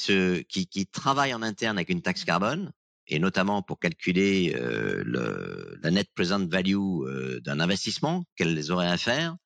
qui, 0.49 0.67
qui 0.67 0.87
travaillent 0.87 1.35
en 1.35 1.43
interne 1.43 1.79
avec 1.79 1.89
une 1.89 2.03
taxe 2.03 2.25
carbone, 2.25 2.73
et 3.09 3.19
notamment 3.19 3.63
pour 3.63 3.79
calculer 3.79 4.55
euh, 4.57 5.03
le, 5.05 5.79
la 5.83 5.91
net 5.91 6.09
present 6.15 6.47
value 6.47 6.75
euh, 6.75 7.41
d'un 7.41 7.61
investissement 7.61 8.25
qu'elles 8.37 8.71
auraient 8.73 8.89
à 8.89 8.97
faire. 8.97 9.37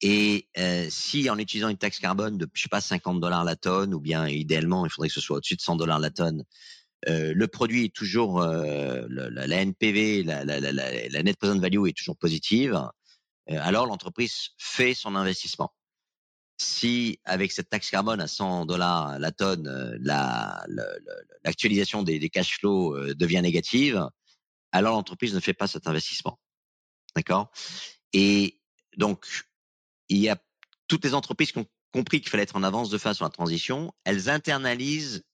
Et 0.00 0.48
euh, 0.58 0.88
si 0.90 1.30
en 1.30 1.38
utilisant 1.38 1.68
une 1.68 1.78
taxe 1.78 2.00
carbone 2.00 2.36
de, 2.36 2.48
je 2.52 2.62
sais 2.62 2.68
pas, 2.68 2.80
50 2.80 3.20
dollars 3.20 3.44
la 3.44 3.54
tonne, 3.54 3.94
ou 3.94 4.00
bien 4.00 4.26
idéalement, 4.26 4.84
il 4.84 4.90
faudrait 4.90 5.08
que 5.08 5.14
ce 5.14 5.20
soit 5.20 5.36
au-dessus 5.36 5.54
de 5.54 5.60
100 5.60 5.76
dollars 5.76 6.00
la 6.00 6.10
tonne, 6.10 6.44
euh, 7.08 7.32
le 7.34 7.48
produit 7.48 7.86
est 7.86 7.94
toujours 7.94 8.40
euh, 8.40 9.06
la, 9.08 9.46
la, 9.46 9.62
NPV, 9.62 10.22
la, 10.24 10.44
la, 10.44 10.60
la, 10.60 11.22
net 11.22 11.36
present 11.36 11.58
value 11.58 11.86
est 11.88 11.96
toujours 11.96 12.16
positive, 12.16 12.80
euh, 13.50 13.58
alors 13.60 13.86
l'entreprise 13.86 14.50
fait 14.58 14.94
son 14.94 15.16
investissement. 15.16 15.72
Si 16.62 17.18
avec 17.24 17.52
cette 17.52 17.68
taxe 17.68 17.90
carbone 17.90 18.20
à 18.20 18.28
100 18.28 18.66
dollars 18.66 19.18
la 19.18 19.32
tonne, 19.32 19.98
l'actualisation 21.44 22.02
des, 22.02 22.30
cash 22.30 22.58
flows 22.58 23.14
devient 23.14 23.40
négative, 23.42 24.08
alors 24.70 24.94
l'entreprise 24.94 25.34
ne 25.34 25.40
fait 25.40 25.54
pas 25.54 25.66
cet 25.66 25.86
investissement. 25.86 26.38
D'accord? 27.16 27.50
Et 28.12 28.60
donc, 28.96 29.26
il 30.08 30.18
y 30.18 30.28
a 30.28 30.36
toutes 30.88 31.04
les 31.04 31.14
entreprises 31.14 31.52
qui 31.52 31.58
ont 31.58 31.66
compris 31.92 32.20
qu'il 32.20 32.30
fallait 32.30 32.44
être 32.44 32.56
en 32.56 32.62
avance 32.62 32.90
de 32.90 32.98
face 32.98 33.16
sur 33.16 33.24
la 33.24 33.30
transition, 33.30 33.92
elles 34.04 34.30
internalisent 34.30 35.24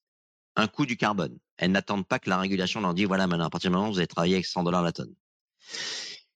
un 0.56 0.66
coût 0.66 0.86
du 0.86 0.96
carbone. 0.96 1.38
Elles 1.56 1.70
n'attendent 1.70 2.06
pas 2.06 2.18
que 2.18 2.30
la 2.30 2.38
régulation 2.38 2.80
leur 2.80 2.94
dise 2.94 3.06
voilà, 3.06 3.26
maintenant, 3.26 3.46
à 3.46 3.50
partir 3.50 3.70
du 3.70 3.76
moment 3.76 3.88
où 3.88 3.92
vous 3.92 3.98
allez 3.98 4.08
travailler 4.08 4.34
avec 4.34 4.46
100 4.46 4.64
dollars 4.64 4.82
la 4.82 4.92
tonne. 4.92 5.14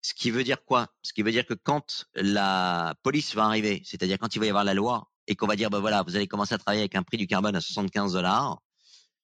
Ce 0.02 0.14
qui 0.14 0.30
veut 0.30 0.44
dire 0.44 0.64
quoi? 0.64 0.88
Ce 1.02 1.12
qui 1.12 1.23
veut 1.23 1.30
dire 1.30 1.47
que 1.47 1.54
quand 1.54 2.06
la 2.14 2.94
police 3.02 3.35
va 3.35 3.44
arriver, 3.44 3.82
c'est-à-dire 3.85 4.18
quand 4.18 4.35
il 4.35 4.40
va 4.40 4.47
y 4.47 4.49
avoir 4.49 4.64
la 4.64 4.75
loi 4.75 5.09
et 5.28 5.37
qu'on 5.37 5.47
va 5.47 5.56
dire 5.56 5.71
ben 5.71 5.78
voilà, 5.78 6.02
vous 6.02 6.16
allez 6.16 6.26
commencer 6.26 6.54
à 6.54 6.59
travailler 6.59 6.82
avec 6.82 6.97
un 6.97 7.02
prix 7.02 7.16
du 7.16 7.26
carbone 7.26 7.54
à 7.54 7.61
75 7.61 8.12
dollars, 8.12 8.61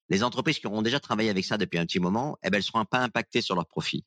les 0.09 0.23
entreprises 0.23 0.59
qui 0.59 0.67
auront 0.67 0.81
déjà 0.81 0.99
travaillé 0.99 1.29
avec 1.29 1.45
ça 1.45 1.57
depuis 1.57 1.77
un 1.77 1.85
petit 1.85 1.99
moment, 1.99 2.37
eh 2.43 2.49
ben, 2.49 2.57
elles 2.57 2.63
seront 2.63 2.85
pas 2.85 2.99
impactées 2.99 3.41
sur 3.41 3.55
leurs 3.55 3.67
profits. 3.67 4.05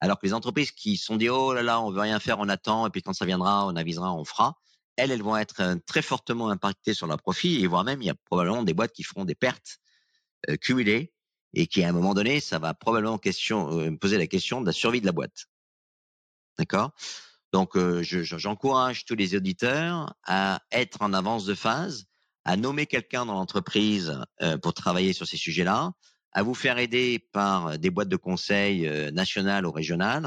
Alors 0.00 0.18
que 0.18 0.26
les 0.26 0.34
entreprises 0.34 0.70
qui 0.70 0.96
sont 0.96 1.16
dit 1.16 1.28
oh 1.28 1.54
là 1.54 1.62
là, 1.62 1.80
on 1.80 1.90
veut 1.90 2.00
rien 2.00 2.20
faire, 2.20 2.38
on 2.38 2.48
attend 2.48 2.86
et 2.86 2.90
puis 2.90 3.02
quand 3.02 3.14
ça 3.14 3.24
viendra, 3.24 3.66
on 3.66 3.76
avisera, 3.76 4.14
on 4.14 4.24
fera 4.24 4.56
elles, 4.96 5.10
elles 5.10 5.22
vont 5.22 5.36
être 5.36 5.60
euh, 5.60 5.76
très 5.86 6.02
fortement 6.02 6.48
impactées 6.48 6.94
sur 6.94 7.06
leur 7.06 7.18
profit 7.18 7.62
et 7.62 7.66
voire 7.66 7.84
même 7.84 8.02
il 8.02 8.06
y 8.06 8.10
a 8.10 8.14
probablement 8.26 8.62
des 8.62 8.74
boîtes 8.74 8.92
qui 8.92 9.02
feront 9.02 9.24
des 9.24 9.34
pertes 9.34 9.78
euh, 10.48 10.56
cumulées 10.56 11.12
et 11.54 11.66
qui 11.66 11.82
à 11.82 11.88
un 11.88 11.92
moment 11.92 12.14
donné, 12.14 12.40
ça 12.40 12.58
va 12.58 12.74
probablement 12.74 13.18
question, 13.18 13.78
euh, 13.78 13.96
poser 13.96 14.18
la 14.18 14.26
question 14.26 14.60
de 14.60 14.66
la 14.66 14.72
survie 14.72 15.00
de 15.00 15.06
la 15.06 15.12
boîte. 15.12 15.46
D'accord? 16.58 16.92
Donc, 17.52 17.76
euh, 17.76 18.02
j'encourage 18.02 19.04
tous 19.04 19.14
les 19.14 19.34
auditeurs 19.34 20.14
à 20.24 20.62
être 20.70 21.02
en 21.02 21.12
avance 21.12 21.44
de 21.44 21.54
phase, 21.54 22.06
à 22.44 22.56
nommer 22.56 22.86
quelqu'un 22.86 23.26
dans 23.26 23.34
l'entreprise 23.34 24.18
pour 24.62 24.74
travailler 24.74 25.12
sur 25.12 25.28
ces 25.28 25.36
sujets-là, 25.36 25.92
à 26.32 26.42
vous 26.42 26.54
faire 26.54 26.78
aider 26.78 27.28
par 27.32 27.78
des 27.78 27.90
boîtes 27.90 28.08
de 28.08 28.16
conseil 28.16 28.88
nationales 29.12 29.64
ou 29.66 29.70
régionales, 29.70 30.26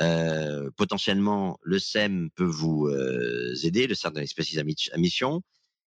euh, 0.00 0.70
potentiellement, 0.76 1.58
le 1.62 1.78
SEM 1.78 2.30
peut 2.30 2.44
vous 2.44 2.86
euh, 2.86 3.54
aider, 3.62 3.86
le 3.86 3.94
Centre 3.94 4.14
d'expertise 4.14 4.58
à 4.58 4.98
mission. 4.98 5.42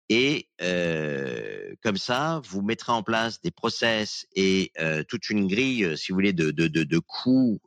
Et 0.08 0.48
euh, 0.60 1.74
comme 1.82 1.96
ça, 1.96 2.42
vous 2.44 2.62
mettrez 2.62 2.92
en 2.92 3.02
place 3.02 3.40
des 3.40 3.50
process 3.50 4.26
et 4.34 4.72
euh, 4.78 5.04
toute 5.04 5.30
une 5.30 5.46
grille, 5.46 5.96
si 5.96 6.12
vous 6.12 6.16
voulez, 6.16 6.32
de, 6.32 6.50
de, 6.50 6.66
de, 6.66 6.98
coûts 6.98 7.60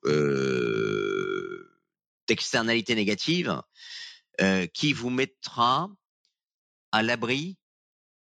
d'externalités 2.27 2.95
négatives 2.95 3.61
qui 4.73 4.93
vous 4.93 5.09
mettra 5.09 5.89
à 6.91 7.03
l'abri 7.03 7.57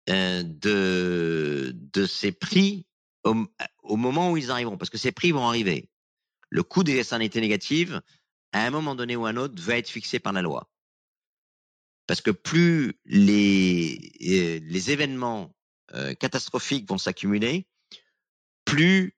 de, 0.06 1.72
de 1.74 2.06
ces 2.06 2.32
prix 2.32 2.86
au, 3.24 3.34
au 3.82 3.96
moment 3.96 4.32
où 4.32 4.36
ils 4.36 4.50
arriveront, 4.50 4.76
parce 4.76 4.90
que 4.90 4.98
ces 4.98 5.12
prix 5.12 5.30
vont 5.30 5.46
arriver 5.46 5.88
le 6.50 6.62
coût 6.62 6.82
des 6.84 6.98
externalités 6.98 7.40
négatives, 7.40 8.02
à 8.52 8.66
un 8.66 8.70
moment 8.70 8.94
donné 8.94 9.16
ou 9.16 9.24
un 9.24 9.36
autre, 9.36 9.54
va 9.62 9.78
être 9.78 9.88
fixé 9.88 10.18
par 10.18 10.32
la 10.32 10.42
loi. 10.42 10.68
Parce 12.10 12.22
que 12.22 12.32
plus 12.32 12.98
les, 13.04 14.10
euh, 14.20 14.90
événements 14.90 15.54
euh, 15.94 16.12
catastrophiques 16.14 16.88
vont 16.88 16.98
s'accumuler, 16.98 17.68
plus 18.64 19.16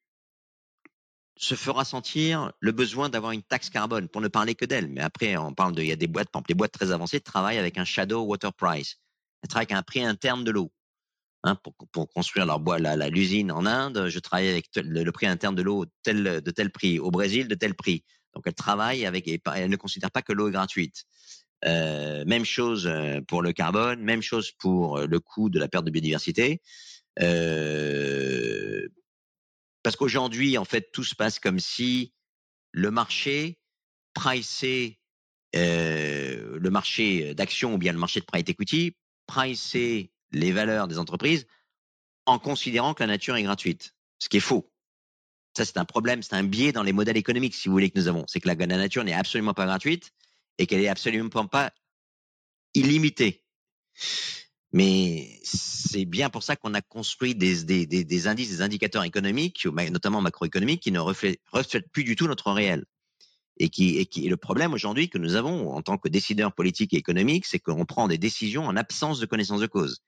se 1.39 1.55
fera 1.55 1.87
sentir 1.87 2.53
le 2.61 2.71
besoin 2.71 3.09
d'avoir 3.09 3.33
une 3.33 3.43
taxe 3.43 3.71
carbone, 3.71 4.11
pour 4.11 4.21
ne 4.21 4.29
parler 4.29 4.55
que 4.55 4.67
d'elle. 4.67 4.89
Mais 4.89 5.01
après, 5.01 5.39
on 5.39 5.55
parle 5.55 5.75
de, 5.75 5.81
il 5.81 5.89
y 5.89 5.93
a 5.93 5.97
des 5.97 6.07
boîtes, 6.07 6.29
par 6.29 6.41
exemple, 6.41 6.49
des 6.49 6.55
boîtes 6.55 6.73
très 6.73 6.91
avancées 6.91 7.23
travaillent 7.23 7.57
avec 7.57 7.79
un 7.79 7.87
shadow 7.87 8.25
water 8.25 8.53
price. 8.53 8.99
Elles 9.43 9.49
travaillent 9.49 9.69
avec 9.71 9.79
un 9.79 9.83
prix 9.83 10.05
interne 10.05 10.45
de 10.45 10.51
l'eau. 10.51 10.71
Hein, 11.45 11.57
pour, 11.93 12.11
construire 12.11 12.45
leur 12.45 12.61
la, 12.79 13.09
l'usine 13.09 13.53
en 13.53 13.65
Inde, 13.65 14.09
je 14.09 14.19
travaille 14.19 14.51
avec 14.51 14.69
le, 14.77 15.11
prix 15.13 15.29
interne 15.29 15.55
de 15.55 15.63
l'eau 15.63 15.87
tel, 16.03 16.43
de 16.43 16.51
tel 16.51 16.71
prix, 16.71 16.99
au 16.99 17.11
Brésil 17.11 17.49
de 17.49 17.55
tel 17.55 17.75
prix. 17.75 18.05
Donc 18.35 18.45
elle 18.47 18.55
travaille 18.55 19.07
avec, 19.07 19.29
et 19.29 19.41
elle 19.57 19.71
ne 19.71 19.77
considère 19.77 20.11
pas 20.11 20.21
que 20.21 20.35
l'eau 20.35 20.49
est 20.49 20.53
gratuite. 20.53 21.07
Euh, 21.64 22.25
même 22.25 22.45
chose 22.45 22.88
euh, 22.88 23.21
pour 23.21 23.40
le 23.40 23.52
carbone, 23.52 24.02
même 24.02 24.23
chose 24.23 24.50
pour 24.50 24.99
euh, 24.99 25.07
le 25.07 25.21
coût 25.21 25.49
de 25.49 25.61
la 25.61 25.69
perte 25.69 25.85
de 25.85 25.90
biodiversité. 25.90 26.61
Euh, 27.21 28.88
parce 29.83 29.97
qu'aujourd'hui, 29.97 30.59
en 30.59 30.64
fait, 30.64 30.90
tout 30.92 31.04
se 31.04 31.14
passe 31.14 31.38
comme 31.38 31.61
si 31.61 32.12
le 32.73 32.90
marché 32.90 33.59
pricé, 34.14 34.99
euh, 35.57 36.59
le 36.59 36.71
marché 36.71 37.35
d'action 37.35 37.75
ou 37.75 37.78
bien 37.78 37.92
le 37.92 37.99
marché 37.99 38.21
de 38.21 38.25
private 38.25 38.50
equity 38.50 38.97
pricé 39.26 40.12
les 40.33 40.52
valeurs 40.52 40.88
des 40.88 40.99
entreprises 40.99 41.47
en 42.26 42.38
considérant 42.38 42.95
que 42.95 43.02
la 43.02 43.09
nature 43.09 43.37
est 43.37 43.42
gratuite, 43.42 43.95
ce 44.19 44.28
qui 44.28 44.38
est 44.38 44.40
faux. 44.40 44.71
Ça, 45.57 45.64
c'est 45.64 45.76
un 45.76 45.85
problème, 45.85 46.23
c'est 46.23 46.35
un 46.35 46.45
biais 46.45 46.73
dans 46.73 46.83
les 46.83 46.92
modèles 46.92 47.16
économiques, 47.16 47.54
si 47.54 47.69
vous 47.69 47.73
voulez, 47.73 47.90
que 47.90 47.99
nous 47.99 48.09
avons. 48.09 48.25
C'est 48.26 48.40
que 48.40 48.49
la, 48.49 48.54
nature 48.54 49.04
n'est 49.04 49.12
absolument 49.12 49.52
pas 49.52 49.66
gratuite 49.66 50.12
et 50.62 50.66
qu'elle 50.66 50.81
est 50.81 50.88
absolument 50.88 51.47
pas 51.49 51.73
illimitée. 52.73 53.42
Mais 54.73 55.40
c'est 55.42 56.04
bien 56.04 56.31
pour 56.31 56.45
ça 56.45 56.54
qu'on 56.54 56.73
a 56.75 56.81
construit 56.81 57.35
des, 57.35 58.28
indices, 58.28 58.50
des 58.50 58.62
indicateurs 58.62 59.02
économiques, 59.02 59.66
notamment 59.66 60.21
macroéconomiques, 60.21 60.81
qui 60.81 60.92
ne 60.92 61.00
reflètent, 61.00 61.40
plus 61.92 62.04
du 62.04 62.14
tout 62.14 62.28
notre 62.28 62.52
réel. 62.52 62.85
Et 63.59 63.69
qui, 63.69 63.99
et 63.99 64.07
qui 64.07 64.26
est 64.26 64.31
le 64.31 64.38
problème 64.38 64.73
aujourd'hui 64.73 65.11
que 65.11 65.19
nous 65.19 65.35
avons 65.35 65.73
en 65.73 65.83
tant 65.83 65.99
que 65.99 66.09
décideurs 66.09 66.54
politiques 66.54 66.95
et 66.95 66.97
économiques, 66.97 67.45
c'est 67.45 67.59
qu'on 67.59 67.85
prend 67.85 68.09
des 68.09 68.16
décisions 68.16 68.64
en 68.64 68.76
absence 68.76 69.19
de 69.19 69.26
connaissance 69.26 69.61
de 69.61 69.66
cause. 69.66 70.00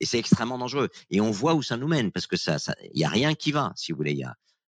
Et 0.00 0.06
c'est 0.06 0.18
extrêmement 0.18 0.58
dangereux. 0.58 0.88
Et 1.10 1.20
on 1.20 1.30
voit 1.30 1.54
où 1.54 1.62
ça 1.62 1.76
nous 1.76 1.86
mène, 1.86 2.10
parce 2.12 2.26
que 2.26 2.36
ça, 2.36 2.56
il 2.94 3.00
y 3.00 3.04
a 3.04 3.08
rien 3.08 3.34
qui 3.34 3.52
va, 3.52 3.72
si 3.76 3.92
vous 3.92 3.98
voulez. 3.98 4.20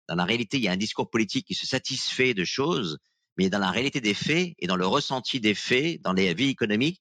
Dans 0.07 0.15
la 0.15 0.25
réalité, 0.25 0.59
il 0.59 0.63
y 0.63 0.69
a 0.69 0.73
un 0.73 0.77
discours 0.77 1.11
politique 1.11 1.47
qui 1.47 1.55
se 1.55 1.67
satisfait 1.67 2.35
de 2.35 2.45
choses, 2.45 2.99
mais 3.41 3.49
dans 3.49 3.59
la 3.59 3.71
réalité 3.71 4.03
des 4.03 4.13
faits 4.13 4.53
et 4.59 4.67
dans 4.67 4.77
le 4.77 4.87
ressenti 4.87 5.41
des 5.41 5.55
faits, 5.55 6.03
dans 6.03 6.13
les 6.13 6.35
vies 6.35 6.51
économiques, 6.51 7.01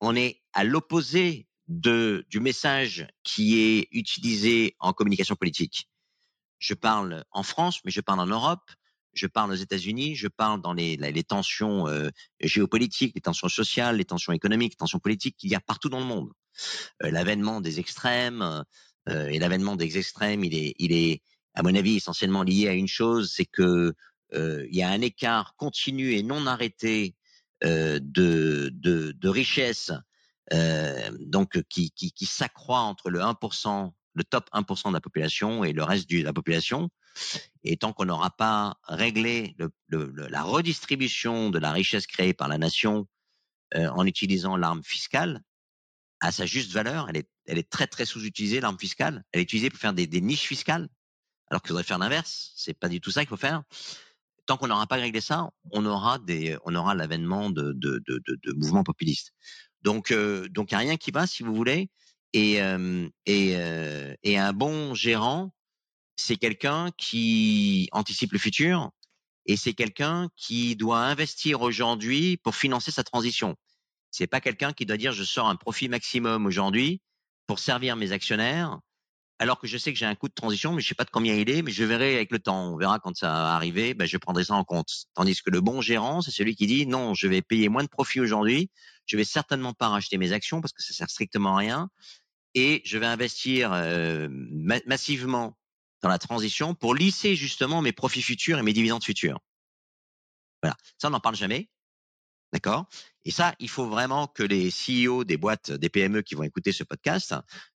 on 0.00 0.14
est 0.14 0.40
à 0.52 0.62
l'opposé 0.62 1.48
du 1.66 2.38
message 2.38 3.08
qui 3.24 3.58
est 3.58 3.88
utilisé 3.90 4.76
en 4.78 4.92
communication 4.92 5.34
politique. 5.34 5.88
Je 6.60 6.74
parle 6.74 7.24
en 7.32 7.42
France, 7.42 7.80
mais 7.84 7.90
je 7.90 8.00
parle 8.00 8.20
en 8.20 8.28
Europe, 8.28 8.70
je 9.14 9.26
parle 9.26 9.50
aux 9.50 9.56
États-Unis, 9.56 10.14
je 10.14 10.28
parle 10.28 10.62
dans 10.62 10.74
les, 10.74 11.24
tensions 11.24 11.88
euh, 11.88 12.10
géopolitiques, 12.38 13.16
les 13.16 13.20
tensions 13.20 13.48
sociales, 13.48 13.96
les 13.96 14.04
tensions 14.04 14.32
économiques, 14.32 14.74
les 14.74 14.76
tensions 14.76 15.00
politiques 15.00 15.38
qu'il 15.38 15.50
y 15.50 15.56
a 15.56 15.60
partout 15.60 15.88
dans 15.88 15.98
le 15.98 16.06
monde. 16.06 16.30
Euh, 17.02 17.10
l'avènement 17.10 17.60
des 17.60 17.80
extrêmes 17.80 18.64
euh, 19.08 19.26
et 19.26 19.40
l'avènement 19.40 19.74
des 19.74 19.98
extrêmes, 19.98 20.44
il 20.44 20.54
est, 20.54 21.22
à 21.54 21.64
mon 21.64 21.74
avis, 21.74 21.96
essentiellement 21.96 22.44
lié 22.44 22.68
à 22.68 22.74
une 22.74 22.86
chose, 22.86 23.32
c'est 23.34 23.44
que 23.44 23.92
il 24.32 24.74
y 24.74 24.82
a 24.82 24.88
un 24.88 25.00
écart 25.00 25.54
continu 25.56 26.14
et 26.14 26.22
non 26.22 26.46
arrêté 26.46 27.16
de, 27.62 27.98
de, 28.00 29.12
de 29.12 29.28
richesse 29.28 29.92
euh, 30.52 31.10
donc 31.20 31.62
qui, 31.68 31.92
qui, 31.92 32.12
qui 32.12 32.26
s'accroît 32.26 32.80
entre 32.80 33.10
le 33.10 33.20
1%, 33.20 33.92
le 34.14 34.24
top 34.24 34.50
1% 34.52 34.88
de 34.88 34.92
la 34.92 35.00
population 35.00 35.62
et 35.62 35.72
le 35.72 35.84
reste 35.84 36.10
de 36.10 36.22
la 36.22 36.32
population. 36.32 36.90
Et 37.62 37.76
tant 37.76 37.92
qu'on 37.92 38.06
n'aura 38.06 38.30
pas 38.30 38.78
réglé 38.84 39.54
le, 39.58 39.70
le, 39.88 40.10
la 40.28 40.42
redistribution 40.42 41.50
de 41.50 41.58
la 41.58 41.72
richesse 41.72 42.06
créée 42.06 42.34
par 42.34 42.48
la 42.48 42.58
nation 42.58 43.06
euh, 43.74 43.88
en 43.90 44.06
utilisant 44.06 44.56
l'arme 44.56 44.82
fiscale 44.82 45.42
à 46.20 46.32
sa 46.32 46.46
juste 46.46 46.72
valeur, 46.72 47.08
elle 47.08 47.16
est, 47.16 47.28
elle 47.46 47.58
est 47.58 47.70
très 47.70 47.86
très 47.86 48.04
sous-utilisée 48.04 48.60
l'arme 48.60 48.78
fiscale. 48.78 49.24
Elle 49.32 49.40
est 49.40 49.44
utilisée 49.44 49.70
pour 49.70 49.78
faire 49.78 49.94
des, 49.94 50.06
des 50.06 50.20
niches 50.20 50.46
fiscales, 50.46 50.88
alors 51.48 51.62
qu'il 51.62 51.68
faudrait 51.68 51.84
faire 51.84 51.98
l'inverse. 51.98 52.52
C'est 52.56 52.74
pas 52.74 52.88
du 52.88 53.00
tout 53.00 53.10
ça 53.10 53.20
qu'il 53.22 53.30
faut 53.30 53.36
faire. 53.36 53.62
Tant 54.50 54.56
qu'on 54.56 54.66
n'aura 54.66 54.88
pas 54.88 54.96
réglé 54.96 55.20
ça, 55.20 55.48
on 55.70 55.86
aura 55.86 56.18
des, 56.18 56.58
on 56.64 56.74
aura 56.74 56.96
l'avènement 56.96 57.50
de, 57.50 57.70
de, 57.70 58.02
de, 58.04 58.52
mouvements 58.54 58.82
populistes. 58.82 59.32
Donc, 59.82 60.10
euh, 60.10 60.48
donc 60.48 60.72
il 60.72 60.74
n'y 60.74 60.76
a 60.76 60.80
rien 60.80 60.96
qui 60.96 61.12
va, 61.12 61.28
si 61.28 61.44
vous 61.44 61.54
voulez. 61.54 61.88
Et, 62.32 62.60
euh, 62.60 63.08
et, 63.26 63.52
euh, 63.54 64.12
et 64.24 64.38
un 64.38 64.52
bon 64.52 64.92
gérant, 64.92 65.54
c'est 66.16 66.34
quelqu'un 66.34 66.90
qui 66.98 67.88
anticipe 67.92 68.32
le 68.32 68.40
futur 68.40 68.90
et 69.46 69.56
c'est 69.56 69.72
quelqu'un 69.72 70.28
qui 70.34 70.74
doit 70.74 70.98
investir 70.98 71.60
aujourd'hui 71.60 72.36
pour 72.38 72.56
financer 72.56 72.90
sa 72.90 73.04
transition. 73.04 73.54
C'est 74.10 74.26
pas 74.26 74.40
quelqu'un 74.40 74.72
qui 74.72 74.84
doit 74.84 74.96
dire 74.96 75.12
je 75.12 75.22
sors 75.22 75.46
un 75.46 75.54
profit 75.54 75.88
maximum 75.88 76.44
aujourd'hui 76.44 77.00
pour 77.46 77.60
servir 77.60 77.94
mes 77.94 78.10
actionnaires 78.10 78.80
alors 79.40 79.58
que 79.58 79.66
je 79.66 79.78
sais 79.78 79.90
que 79.90 79.98
j'ai 79.98 80.04
un 80.04 80.14
coût 80.14 80.28
de 80.28 80.34
transition, 80.34 80.74
mais 80.74 80.82
je 80.82 80.88
sais 80.88 80.94
pas 80.94 81.04
de 81.04 81.10
combien 81.10 81.34
il 81.34 81.48
est, 81.48 81.62
mais 81.62 81.70
je 81.70 81.82
verrai 81.82 82.14
avec 82.14 82.30
le 82.30 82.38
temps. 82.38 82.74
On 82.74 82.76
verra 82.76 82.98
quand 82.98 83.16
ça 83.16 83.28
va 83.28 83.54
arriver, 83.54 83.94
ben, 83.94 84.06
je 84.06 84.18
prendrai 84.18 84.44
ça 84.44 84.54
en 84.54 84.64
compte. 84.64 85.06
Tandis 85.14 85.42
que 85.42 85.48
le 85.48 85.62
bon 85.62 85.80
gérant, 85.80 86.20
c'est 86.20 86.30
celui 86.30 86.54
qui 86.54 86.66
dit 86.66 86.86
non, 86.86 87.14
je 87.14 87.26
vais 87.26 87.40
payer 87.40 87.70
moins 87.70 87.82
de 87.82 87.88
profit 87.88 88.20
aujourd'hui, 88.20 88.70
je 89.06 89.16
vais 89.16 89.24
certainement 89.24 89.72
pas 89.72 89.88
racheter 89.88 90.18
mes 90.18 90.32
actions 90.32 90.60
parce 90.60 90.74
que 90.74 90.82
ça 90.82 90.92
sert 90.92 91.08
strictement 91.08 91.54
à 91.54 91.58
rien, 91.58 91.88
et 92.54 92.82
je 92.84 92.98
vais 92.98 93.06
investir 93.06 93.72
euh, 93.72 94.28
massivement 94.84 95.56
dans 96.02 96.10
la 96.10 96.18
transition 96.18 96.74
pour 96.74 96.94
lisser 96.94 97.34
justement 97.34 97.80
mes 97.80 97.92
profits 97.92 98.22
futurs 98.22 98.58
et 98.58 98.62
mes 98.62 98.74
dividendes 98.74 99.04
futurs. 99.04 99.40
Voilà, 100.62 100.76
ça 100.98 101.08
on 101.08 101.12
n'en 101.12 101.20
parle 101.20 101.36
jamais. 101.36 101.70
D'accord? 102.52 102.86
Et 103.24 103.30
ça, 103.30 103.54
il 103.60 103.68
faut 103.68 103.86
vraiment 103.86 104.26
que 104.26 104.42
les 104.42 104.70
CEO 104.70 105.24
des 105.24 105.36
boîtes, 105.36 105.70
des 105.70 105.88
PME 105.88 106.22
qui 106.22 106.34
vont 106.34 106.42
écouter 106.42 106.72
ce 106.72 106.84
podcast 106.84 107.34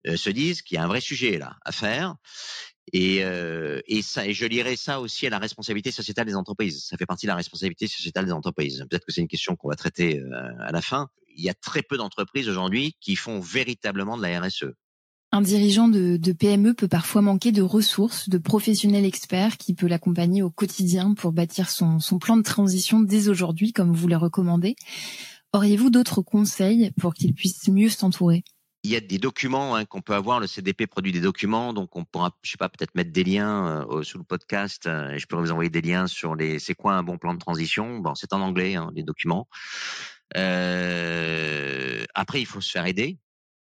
euh, 0.07 0.15
se 0.15 0.29
disent 0.29 0.61
qu'il 0.61 0.75
y 0.75 0.77
a 0.77 0.83
un 0.83 0.87
vrai 0.87 1.01
sujet 1.01 1.37
là 1.37 1.57
à 1.63 1.71
faire. 1.71 2.15
Et, 2.91 3.23
euh, 3.23 3.81
et, 3.85 4.01
ça, 4.01 4.25
et 4.25 4.33
je 4.33 4.45
lirai 4.45 4.75
ça 4.75 4.99
aussi 4.99 5.25
à 5.27 5.29
la 5.29 5.39
responsabilité 5.39 5.91
sociétale 5.91 6.25
des 6.25 6.35
entreprises. 6.35 6.85
Ça 6.85 6.97
fait 6.97 7.05
partie 7.05 7.25
de 7.25 7.31
la 7.31 7.35
responsabilité 7.35 7.87
sociétale 7.87 8.25
des 8.25 8.31
entreprises. 8.31 8.85
Peut-être 8.89 9.05
que 9.05 9.11
c'est 9.11 9.21
une 9.21 9.27
question 9.27 9.55
qu'on 9.55 9.69
va 9.69 9.75
traiter 9.75 10.19
euh, 10.19 10.31
à 10.59 10.71
la 10.71 10.81
fin. 10.81 11.09
Il 11.35 11.43
y 11.43 11.49
a 11.49 11.53
très 11.53 11.81
peu 11.81 11.97
d'entreprises 11.97 12.49
aujourd'hui 12.49 12.95
qui 12.99 13.15
font 13.15 13.39
véritablement 13.39 14.17
de 14.17 14.23
la 14.23 14.39
RSE. 14.39 14.73
Un 15.33 15.41
dirigeant 15.41 15.87
de, 15.87 16.31
PME 16.31 16.75
peut 16.75 16.87
parfois 16.87 17.23
manquer 17.23 17.51
de 17.51 17.63
ressources, 17.63 18.29
de 18.29 18.37
professionnels 18.37 19.03
experts 19.03 19.57
qui 19.57 19.73
peut 19.73 19.87
l'accompagner 19.87 20.43
au 20.43 20.51
quotidien 20.51 21.15
pour 21.15 21.31
bâtir 21.31 21.71
son, 21.71 21.99
son 21.99 22.19
plan 22.19 22.37
de 22.37 22.43
transition 22.43 23.01
dès 23.01 23.29
aujourd'hui, 23.29 23.73
comme 23.73 23.93
vous 23.93 24.07
le 24.07 24.15
recommandez. 24.15 24.75
Auriez-vous 25.51 25.89
d'autres 25.89 26.21
conseils 26.21 26.91
pour 27.01 27.15
qu'il 27.15 27.33
puisse 27.33 27.67
mieux 27.67 27.89
s'entourer? 27.89 28.43
Il 28.83 28.91
y 28.91 28.95
a 28.95 28.99
des 28.99 29.17
documents 29.17 29.75
hein, 29.75 29.85
qu'on 29.85 30.01
peut 30.01 30.13
avoir. 30.13 30.39
Le 30.39 30.45
CDP 30.45 30.85
produit 30.85 31.11
des 31.11 31.21
documents, 31.21 31.73
donc 31.73 31.95
on 31.95 32.05
pourra, 32.05 32.37
je 32.43 32.51
sais 32.51 32.57
pas, 32.57 32.69
peut-être 32.69 32.93
mettre 32.93 33.11
des 33.11 33.23
liens 33.23 33.87
euh, 33.89 34.03
sous 34.03 34.19
le 34.19 34.23
podcast. 34.23 34.85
Euh, 34.85 35.13
et 35.13 35.17
je 35.17 35.25
pourrais 35.25 35.41
vous 35.41 35.51
envoyer 35.51 35.71
des 35.71 35.81
liens 35.81 36.05
sur 36.05 36.35
les. 36.35 36.59
C'est 36.59 36.75
quoi 36.75 36.93
un 36.93 37.01
bon 37.01 37.17
plan 37.17 37.33
de 37.33 37.39
transition? 37.39 37.97
Bon, 37.97 38.13
c'est 38.13 38.33
en 38.33 38.41
anglais 38.41 38.75
hein, 38.75 38.91
les 38.93 39.01
documents. 39.01 39.47
Euh, 40.37 42.03
après, 42.13 42.39
il 42.39 42.45
faut 42.45 42.61
se 42.61 42.69
faire 42.69 42.85
aider. 42.85 43.17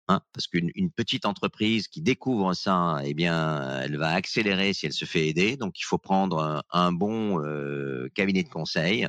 Hein, 0.09 0.19
parce 0.33 0.47
qu'une 0.47 0.69
une 0.75 0.91
petite 0.91 1.25
entreprise 1.25 1.87
qui 1.87 2.01
découvre 2.01 2.53
ça, 2.53 2.99
eh 3.05 3.13
bien, 3.13 3.79
elle 3.79 3.97
va 3.97 4.09
accélérer 4.09 4.73
si 4.73 4.85
elle 4.85 4.93
se 4.93 5.05
fait 5.05 5.27
aider. 5.27 5.55
Donc, 5.55 5.79
il 5.79 5.85
faut 5.85 5.97
prendre 5.97 6.63
un, 6.71 6.91
bon 6.91 7.41
euh, 7.41 8.09
cabinet 8.13 8.43
de 8.43 8.49
conseil. 8.49 9.07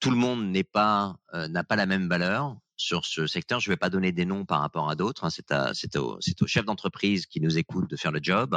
Tout 0.00 0.10
le 0.10 0.16
monde 0.16 0.56
euh, 0.56 1.48
n'a 1.48 1.64
pas 1.64 1.76
la 1.76 1.86
même 1.86 2.08
valeur 2.08 2.56
sur 2.76 3.04
ce 3.04 3.26
secteur. 3.26 3.58
Je 3.58 3.68
ne 3.68 3.72
vais 3.72 3.76
pas 3.76 3.90
donner 3.90 4.12
des 4.12 4.24
noms 4.24 4.44
par 4.44 4.60
rapport 4.60 4.88
à 4.88 4.94
d'autres. 4.94 5.24
Hein. 5.24 5.72
C'est 5.74 5.96
au 5.96 6.46
chef 6.46 6.64
d'entreprise 6.64 7.26
qui 7.26 7.40
nous 7.40 7.58
écoute 7.58 7.90
de 7.90 7.96
faire 7.96 8.12
le 8.12 8.20
job. 8.22 8.56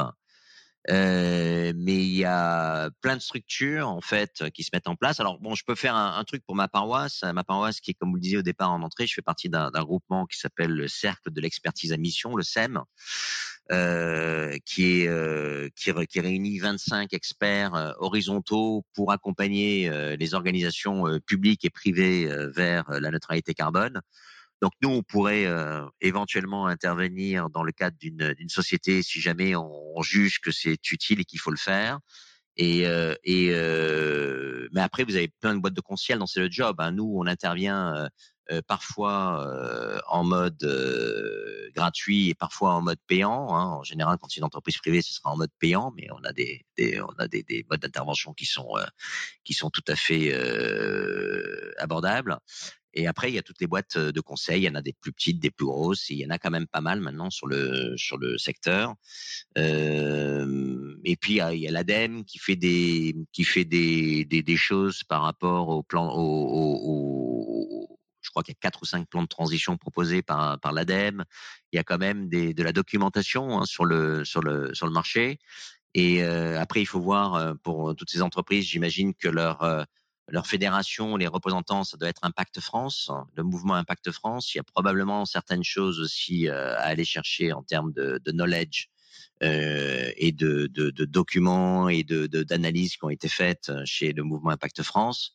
Mais 0.88 1.72
il 1.74 2.14
y 2.14 2.24
a 2.24 2.90
plein 3.00 3.16
de 3.16 3.22
structures 3.22 3.88
en 3.88 4.00
fait 4.00 4.50
qui 4.50 4.62
se 4.62 4.70
mettent 4.72 4.88
en 4.88 4.96
place. 4.96 5.20
Alors 5.20 5.38
bon, 5.40 5.54
je 5.54 5.64
peux 5.64 5.74
faire 5.74 5.94
un, 5.94 6.24
truc 6.24 6.42
pour 6.46 6.54
ma 6.54 6.68
paroisse. 6.68 7.22
Ma 7.22 7.44
paroisse 7.44 7.80
qui 7.80 7.92
est, 7.92 7.94
comme 7.94 8.10
vous 8.10 8.16
le 8.16 8.20
disiez 8.20 8.38
au 8.38 8.42
départ 8.42 8.72
en 8.72 8.82
entrée, 8.82 9.06
je 9.06 9.14
fais 9.14 9.22
partie 9.22 9.48
d'un 9.48 9.70
groupement 9.70 10.26
qui 10.26 10.38
s'appelle 10.38 10.70
le 10.70 10.88
Cercle 10.88 11.30
de 11.30 11.40
l'expertise 11.40 11.92
à 11.92 11.96
mission, 11.96 12.36
le 12.36 12.42
CEM, 12.42 12.82
euh, 13.72 14.56
qui 14.64 15.02
est 15.02 15.08
euh, 15.08 15.68
qui, 15.76 15.92
qui, 16.08 16.20
réunit 16.20 16.58
25 16.58 17.12
experts 17.12 17.94
horizontaux 17.98 18.84
pour 18.94 19.12
accompagner 19.12 19.90
les 20.16 20.34
organisations 20.34 21.20
publiques 21.26 21.64
et 21.64 21.70
privées 21.70 22.28
vers 22.54 22.90
la 22.90 23.10
neutralité 23.10 23.54
carbone. 23.54 24.00
Donc 24.60 24.72
nous, 24.82 24.90
on 24.90 25.02
pourrait 25.02 25.46
euh, 25.46 25.86
éventuellement 26.00 26.66
intervenir 26.66 27.48
dans 27.50 27.62
le 27.62 27.72
cadre 27.72 27.96
d'une 27.98 28.48
société 28.48 29.02
si 29.02 29.20
jamais 29.20 29.56
on, 29.56 30.02
juge 30.02 30.40
que 30.40 30.50
c'est 30.50 30.90
utile 30.92 31.20
et 31.20 31.24
qu'il 31.24 31.40
faut 31.40 31.50
le 31.50 31.58
faire. 31.58 31.98
Et, 32.56 32.86
euh, 32.86 33.14
et 33.24 33.50
euh, 33.52 34.68
mais 34.72 34.80
après, 34.80 35.04
vous 35.04 35.16
avez 35.16 35.28
plein 35.28 35.54
de 35.54 35.60
boîtes 35.60 35.74
de 35.74 35.80
conseil 35.80 36.16
dans 36.16 36.26
ce 36.26 36.50
job. 36.50 36.76
Hein. 36.78 36.92
Nous, 36.92 37.10
on 37.16 37.26
intervient 37.26 38.08
euh, 38.50 38.60
parfois 38.66 40.02
en 40.08 40.24
mode 40.24 40.58
gratuit 41.74 42.30
et 42.30 42.34
parfois 42.34 42.74
en 42.74 42.82
mode 42.82 42.98
payant. 43.06 43.54
Hein. 43.54 43.64
En 43.78 43.82
général, 43.82 44.18
quand 44.20 44.28
c'est 44.28 44.38
une 44.38 44.44
entreprise 44.44 44.78
privée, 44.78 45.02
ce 45.02 45.14
sera 45.14 45.30
en 45.30 45.36
mode 45.36 45.52
payant, 45.58 45.92
mais 45.96 46.08
on 46.10 46.24
a 46.24 46.32
des, 46.32 46.64
des 46.76 47.00
on 47.00 47.14
a 47.18 47.28
des, 47.28 47.42
des 47.44 47.64
modes 47.70 47.80
d'intervention 47.80 48.34
qui 48.34 48.46
sont 48.46 48.74
qui 49.44 49.54
sont 49.54 49.70
tout 49.70 49.84
à 49.86 49.96
fait 49.96 50.34
abordables. 51.78 52.38
Et 52.94 53.06
après, 53.06 53.30
il 53.30 53.34
y 53.34 53.38
a 53.38 53.42
toutes 53.42 53.60
les 53.60 53.66
boîtes 53.66 53.98
de 53.98 54.20
conseil. 54.20 54.62
Il 54.62 54.64
y 54.64 54.68
en 54.68 54.74
a 54.74 54.82
des 54.82 54.92
plus 54.92 55.12
petites, 55.12 55.38
des 55.40 55.50
plus 55.50 55.66
grosses. 55.66 56.10
il 56.10 56.18
y 56.18 56.26
en 56.26 56.30
a 56.30 56.38
quand 56.38 56.50
même 56.50 56.66
pas 56.66 56.80
mal 56.80 57.00
maintenant 57.00 57.30
sur 57.30 57.46
le 57.46 57.96
sur 57.96 58.18
le 58.18 58.36
secteur. 58.38 58.94
Euh, 59.58 60.96
et 61.04 61.16
puis 61.16 61.34
il 61.34 61.60
y 61.60 61.68
a, 61.68 61.70
l'ADEME 61.70 62.24
qui 62.24 62.38
fait 62.38 62.56
des 62.56 63.14
qui 63.32 63.44
fait 63.44 63.64
des, 63.64 64.24
des, 64.24 64.42
des 64.42 64.56
choses 64.56 65.04
par 65.04 65.22
rapport 65.22 65.68
au 65.68 65.82
plan 65.82 66.12
au, 66.12 66.78
au, 66.82 67.98
je 68.22 68.30
crois 68.30 68.42
qu'il 68.42 68.52
y 68.52 68.58
a 68.58 68.60
quatre 68.60 68.82
ou 68.82 68.84
cinq 68.84 69.08
plans 69.08 69.22
de 69.22 69.28
transition 69.28 69.76
proposés 69.76 70.22
par 70.22 70.58
par 70.60 70.72
l'ADEME. 70.72 71.24
Il 71.72 71.76
y 71.76 71.78
a 71.78 71.84
quand 71.84 71.98
même 71.98 72.28
des, 72.28 72.54
de 72.54 72.62
la 72.62 72.72
documentation 72.72 73.60
hein, 73.60 73.64
sur 73.66 73.84
le 73.84 74.24
sur 74.24 74.40
le 74.40 74.74
sur 74.74 74.86
le 74.86 74.92
marché. 74.92 75.38
Et 75.94 76.22
après, 76.22 76.80
il 76.80 76.86
faut 76.86 77.00
voir 77.00 77.56
pour 77.64 77.96
toutes 77.96 78.10
ces 78.10 78.22
entreprises. 78.22 78.64
J'imagine 78.64 79.12
que 79.12 79.26
leur 79.28 79.86
leur 80.30 80.46
fédération, 80.46 81.16
les 81.16 81.26
représentants, 81.26 81.84
ça 81.84 81.96
doit 81.96 82.08
être 82.08 82.22
Impact 82.22 82.60
France, 82.60 83.10
le 83.34 83.42
mouvement 83.42 83.74
Impact 83.74 84.10
France. 84.10 84.54
Il 84.54 84.58
y 84.58 84.60
a 84.60 84.64
probablement 84.64 85.24
certaines 85.24 85.64
choses 85.64 86.00
aussi 86.00 86.48
euh, 86.48 86.74
à 86.76 86.82
aller 86.82 87.04
chercher 87.04 87.52
en 87.52 87.62
termes 87.62 87.92
de, 87.92 88.20
knowledge 88.30 88.88
euh, 89.42 90.10
et 90.16 90.32
de, 90.32 90.66
de, 90.66 90.90
de, 90.90 91.04
documents 91.04 91.88
et 91.88 92.04
de 92.04 92.26
d'analyses 92.26 92.96
qui 92.96 93.04
ont 93.04 93.10
été 93.10 93.28
faites 93.28 93.72
chez 93.84 94.12
le 94.12 94.22
mouvement 94.22 94.50
Impact 94.50 94.82
France. 94.82 95.34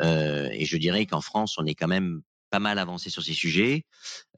Euh, 0.00 0.48
et 0.52 0.64
je 0.64 0.76
dirais 0.76 1.06
qu'en 1.06 1.20
France, 1.20 1.56
on 1.58 1.66
est 1.66 1.74
quand 1.74 1.88
même 1.88 2.22
pas 2.52 2.60
mal 2.60 2.78
avancé 2.78 3.08
sur 3.10 3.22
ces 3.22 3.32
sujets. 3.32 3.86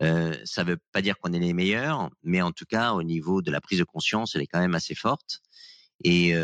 Euh, 0.01 0.35
ça 0.45 0.63
ne 0.63 0.71
veut 0.71 0.79
pas 0.93 1.03
dire 1.03 1.19
qu'on 1.19 1.33
est 1.33 1.39
les 1.41 1.53
meilleurs, 1.53 2.11
mais 2.23 2.41
en 2.41 2.53
tout 2.53 2.65
cas, 2.65 2.93
au 2.93 3.03
niveau 3.03 3.43
de 3.43 3.51
la 3.51 3.61
prise 3.61 3.81
de 3.81 3.85
conscience, 3.85 4.35
elle 4.35 4.43
est 4.43 4.47
quand 4.47 4.61
même 4.61 4.77
assez 4.77 4.95
forte. 4.95 5.41
Et 6.03 6.35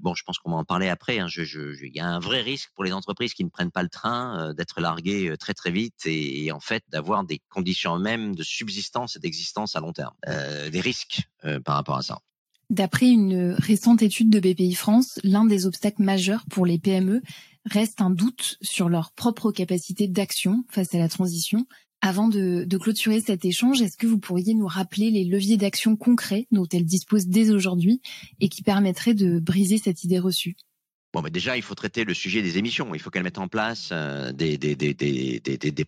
bon, 0.00 0.14
je 0.14 0.22
pense 0.24 0.38
qu'on 0.38 0.50
va 0.50 0.56
en 0.56 0.64
parler 0.64 0.88
après. 0.88 1.18
Hein. 1.18 1.26
Il 1.36 1.90
y 1.94 2.00
a 2.00 2.06
un 2.06 2.20
vrai 2.20 2.40
risque 2.42 2.70
pour 2.74 2.84
les 2.84 2.92
entreprises 2.92 3.34
qui 3.34 3.44
ne 3.44 3.50
prennent 3.50 3.72
pas 3.72 3.82
le 3.82 3.88
train 3.88 4.54
d'être 4.54 4.80
larguées 4.80 5.34
très 5.38 5.54
très 5.54 5.70
vite 5.70 6.06
et, 6.06 6.52
en 6.52 6.60
fait 6.60 6.84
d'avoir 6.88 7.24
des 7.24 7.40
conditions 7.48 7.98
même 7.98 8.34
de 8.34 8.42
subsistance 8.42 9.16
et 9.16 9.18
d'existence 9.18 9.76
à 9.76 9.80
long 9.80 9.92
terme. 9.92 10.14
Des 10.26 10.80
risques 10.80 11.22
par 11.64 11.74
rapport 11.76 11.96
à 11.96 12.02
ça. 12.02 12.18
D'après 12.70 13.08
une 13.08 13.52
récente 13.52 14.02
étude 14.02 14.30
de 14.30 14.40
BPI 14.40 14.74
France, 14.74 15.18
l'un 15.22 15.44
des 15.44 15.66
obstacles 15.66 16.02
majeurs 16.02 16.44
pour 16.50 16.64
les 16.64 16.78
PME 16.78 17.20
reste 17.66 18.00
un 18.00 18.10
doute 18.10 18.56
sur 18.62 18.88
leur 18.88 19.12
propre 19.12 19.52
capacité 19.52 20.08
d'action 20.08 20.64
face 20.70 20.94
à 20.94 20.98
la 20.98 21.08
transition. 21.08 21.66
Avant 22.06 22.28
de, 22.28 22.66
clôturer 22.76 23.22
cet 23.22 23.46
échange, 23.46 23.80
est-ce 23.80 23.96
que 23.96 24.06
vous 24.06 24.18
pourriez 24.18 24.52
nous 24.52 24.66
rappeler 24.66 25.10
les 25.10 25.24
leviers 25.24 25.56
d'action 25.56 25.96
concrets 25.96 26.46
dont 26.50 26.66
elles 26.70 26.84
disposent 26.84 27.28
dès 27.28 27.50
aujourd'hui 27.50 28.02
et 28.40 28.50
qui 28.50 28.62
permettraient 28.62 29.14
de 29.14 29.38
briser 29.38 29.78
cette 29.78 30.04
idée 30.04 30.18
reçue? 30.18 30.54
Bon, 31.14 31.22
mais 31.22 31.30
déjà, 31.30 31.56
il 31.56 31.62
faut 31.62 31.74
traiter 31.74 32.04
le 32.04 32.12
sujet 32.12 32.42
des 32.42 32.58
émissions. 32.58 32.94
Il 32.94 33.00
faut 33.00 33.08
qu'elles 33.08 33.22
mettent 33.22 33.38
en 33.38 33.48
place 33.48 33.88
euh, 33.92 34.32
des, 34.32 34.58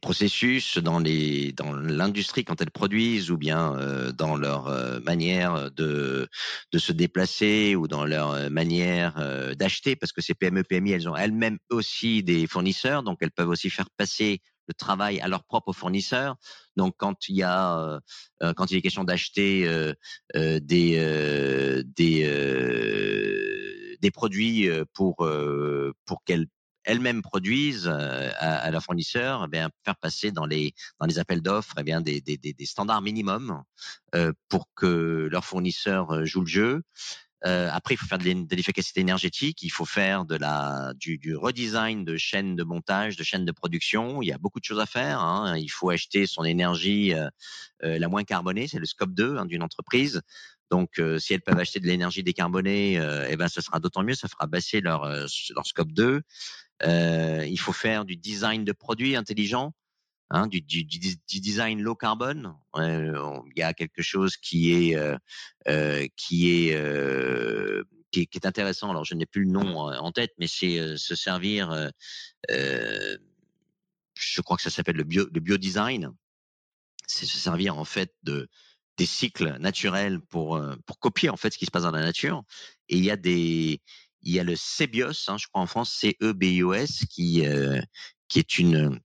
processus 0.01 0.79
dans 0.79 1.01
l'industrie 1.01 2.45
quand 2.47 2.63
elles 2.63 2.71
produisent 2.71 3.31
ou 3.31 3.37
bien 3.37 3.75
euh, 3.75 4.11
dans 4.11 4.37
leur 4.37 4.69
euh, 4.69 5.01
manière 5.01 5.71
de 5.73 6.29
de 6.73 6.79
se 6.79 6.93
déplacer 6.93 7.77
ou 7.77 7.89
dans 7.89 8.07
leur 8.07 8.51
manière 8.51 9.17
d'acheter, 9.55 9.97
parce 9.97 10.13
que 10.13 10.23
ces 10.23 10.35
PME 10.35 10.63
PMI, 10.65 10.93
elles 10.93 11.09
ont 11.11 11.17
elles-mêmes 11.17 11.59
aussi 11.69 12.23
des 12.23 12.47
fournisseurs, 12.47 13.03
donc 13.03 13.19
elles 13.21 13.33
peuvent 13.33 13.51
aussi 13.51 13.69
faire 13.69 13.91
passer 13.99 14.41
le 14.69 14.75
travail 14.75 15.21
à 15.21 15.29
leurs 15.29 15.45
propres 15.45 15.73
fournisseurs. 15.73 16.37
Donc, 16.77 16.95
quand 16.97 17.29
il 17.29 17.37
y 17.37 17.43
a 17.43 18.01
quand 18.57 18.71
il 18.71 18.77
est 18.77 18.83
question 18.83 19.05
d'acheter 19.05 19.67
des 20.35 21.85
des 21.97 22.23
des 24.01 24.11
produits 24.11 24.69
euh, 24.69 24.85
pour 24.93 25.25
euh, 25.25 25.93
pour 26.05 26.23
qu'elles 26.25 26.47
elles-mêmes 26.85 27.23
produisent 27.23 27.89
euh, 27.89 28.31
à, 28.39 28.59
à 28.59 28.71
leurs 28.71 28.83
fournisseurs, 28.83 29.43
eh 29.45 29.49
bien 29.49 29.71
faire 29.85 29.97
passer 29.97 30.31
dans 30.31 30.47
les 30.47 30.73
dans 31.01 31.07
les 31.07 31.19
appels 31.19 31.43
d'offres 31.43 31.75
eh 31.79 31.83
bien 31.83 32.01
des, 32.01 32.21
des, 32.21 32.37
des, 32.37 32.67
standards 32.67 33.03
minimums 33.03 33.63
pour 34.49 34.69
que 34.77 35.29
leurs 35.31 35.45
fournisseurs 35.45 36.25
jouent 36.25 36.43
le 36.43 36.47
jeu. 36.47 36.83
Euh, 37.44 37.68
après, 37.70 37.94
il 37.94 37.96
faut 37.99 38.07
faire 38.07 38.18
de 38.18 38.55
l'efficacité 38.55 39.01
énergétique, 39.01 39.62
il 39.62 39.68
faut 39.68 39.85
faire 39.85 40.25
de 40.25 40.37
la 40.37 40.92
du, 40.96 41.18
du, 41.18 41.37
redesign 41.37 42.05
de 42.05 42.16
chaînes 42.16 42.57
de 42.57 42.64
montage, 42.64 43.16
de 43.16 43.22
chaînes 43.22 43.44
de 43.44 43.53
production. 43.53 44.22
Il 44.22 44.27
y 44.27 44.33
a 44.33 44.38
beaucoup 44.38 44.59
de 44.59 44.64
choses 44.64 44.81
à 44.81 44.87
faire. 44.87 45.20
Hein. 45.20 45.57
Il 45.59 45.68
faut 45.68 45.90
acheter 45.90 46.27
son 46.27 46.44
énergie 46.44 47.12
euh, 47.12 47.99
la 47.99 48.09
moins 48.09 48.25
carbonée, 48.25 48.68
c'est 48.68 48.79
le 48.79 48.87
scope 48.87 49.12
2 49.12 49.37
hein, 49.37 49.44
d'une 49.44 49.62
entreprise. 49.62 50.22
Donc, 50.70 50.99
euh, 50.99 51.18
si 51.18 51.35
elles 51.35 51.42
peuvent 51.42 51.59
acheter 51.59 51.81
de 51.81 51.87
l'énergie 51.87 52.22
décarbonée, 52.22 52.99
euh, 52.99 53.27
eh 53.31 53.37
ben, 53.37 53.49
ce 53.49 53.61
sera 53.61 53.79
d'autant 53.79 54.03
mieux, 54.03 54.14
ça 54.14 54.29
fera 54.29 54.46
baisser 54.46 54.81
leur, 54.81 55.05
euh, 55.05 55.27
leur 55.55 55.66
scope 55.66 55.92
2. 55.92 56.22
il 56.83 57.59
faut 57.59 57.72
faire 57.72 58.05
du 58.05 58.16
design 58.16 58.64
de 58.64 58.72
produits 58.72 59.16
intelligents, 59.16 59.72
hein, 60.31 60.47
du, 60.47 60.61
du, 60.61 60.85
du, 60.85 61.41
design 61.41 61.81
low 61.81 61.95
carbone. 61.95 62.55
il 62.77 63.53
y 63.57 63.62
a 63.62 63.75
quelque 63.75 64.03
chose 64.03 64.37
qui 64.37 64.73
est 64.73 64.99
qui 66.17 66.51
est 66.51 66.77
qui 68.12 68.21
est, 68.21 68.27
qui 68.27 68.39
est, 68.39 68.47
intéressant. 68.47 68.91
Alors, 68.91 69.05
je 69.05 69.15
n'ai 69.15 69.27
plus 69.27 69.45
le 69.45 69.51
nom 69.51 69.79
en 69.79 70.12
tête, 70.12 70.33
mais 70.39 70.47
c'est 70.47 70.97
se 70.97 71.15
servir. 71.15 71.91
je 72.49 74.41
crois 74.43 74.57
que 74.57 74.62
ça 74.62 74.71
s'appelle 74.71 74.97
le 74.97 75.05
bio, 75.05 75.27
le 75.33 75.41
biodesign. 75.41 76.11
C'est 77.09 77.27
se 77.27 77.39
servir 77.39 77.79
en 77.79 77.85
fait 77.85 78.12
de 78.25 78.49
des 78.97 79.07
cycles 79.07 79.57
naturels 79.59 80.21
pour 80.21 80.57
euh, 80.57 80.75
pour 80.87 80.99
copier 80.99 81.29
en 81.29 81.37
fait 81.37 81.53
ce 81.53 81.59
qui 81.59 81.67
se 81.67 81.71
passe 81.71 81.83
dans 81.83 81.91
la 81.91 82.03
nature. 82.03 82.43
Et 82.89 82.97
il 82.97 83.05
y 83.05 83.11
a 83.11 83.17
des 83.17 83.81
il 84.23 84.33
y 84.33 84.41
a 84.41 84.45
le 84.45 84.57
CEBIOS, 84.57 85.29
hein, 85.29 85.37
je 85.39 85.47
crois 85.47 85.62
en 85.62 85.67
France, 85.67 85.93
C 85.93 86.17
E 86.23 86.33
B 86.33 86.45
I 86.45 86.62
O 86.62 86.73
S, 86.75 87.05
qui 87.11 87.47
euh, 87.47 87.81
qui 88.29 88.39
est 88.39 88.59
une 88.59 89.01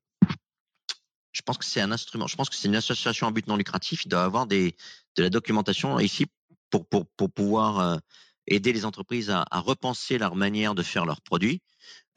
je 1.31 1.41
pense 1.41 1.57
que 1.57 1.65
c'est 1.65 1.81
un 1.81 1.91
instrument. 1.91 2.27
Je 2.27 2.35
pense 2.35 2.49
que 2.49 2.55
c'est 2.55 2.67
une 2.67 2.75
association 2.75 3.27
à 3.27 3.31
but 3.31 3.47
non 3.47 3.55
lucratif. 3.55 4.05
Il 4.05 4.09
doit 4.09 4.23
avoir 4.23 4.47
des 4.47 4.75
de 5.15 5.23
la 5.23 5.29
documentation 5.29 5.99
ici 5.99 6.25
pour 6.69 6.87
pour 6.87 7.07
pour 7.17 7.31
pouvoir 7.31 7.79
euh, 7.79 7.97
aider 8.47 8.73
les 8.73 8.85
entreprises 8.85 9.29
à, 9.29 9.45
à, 9.51 9.59
repenser 9.59 10.17
leur 10.17 10.35
manière 10.35 10.75
de 10.75 10.83
faire 10.83 11.05
leurs 11.05 11.21
produits 11.21 11.61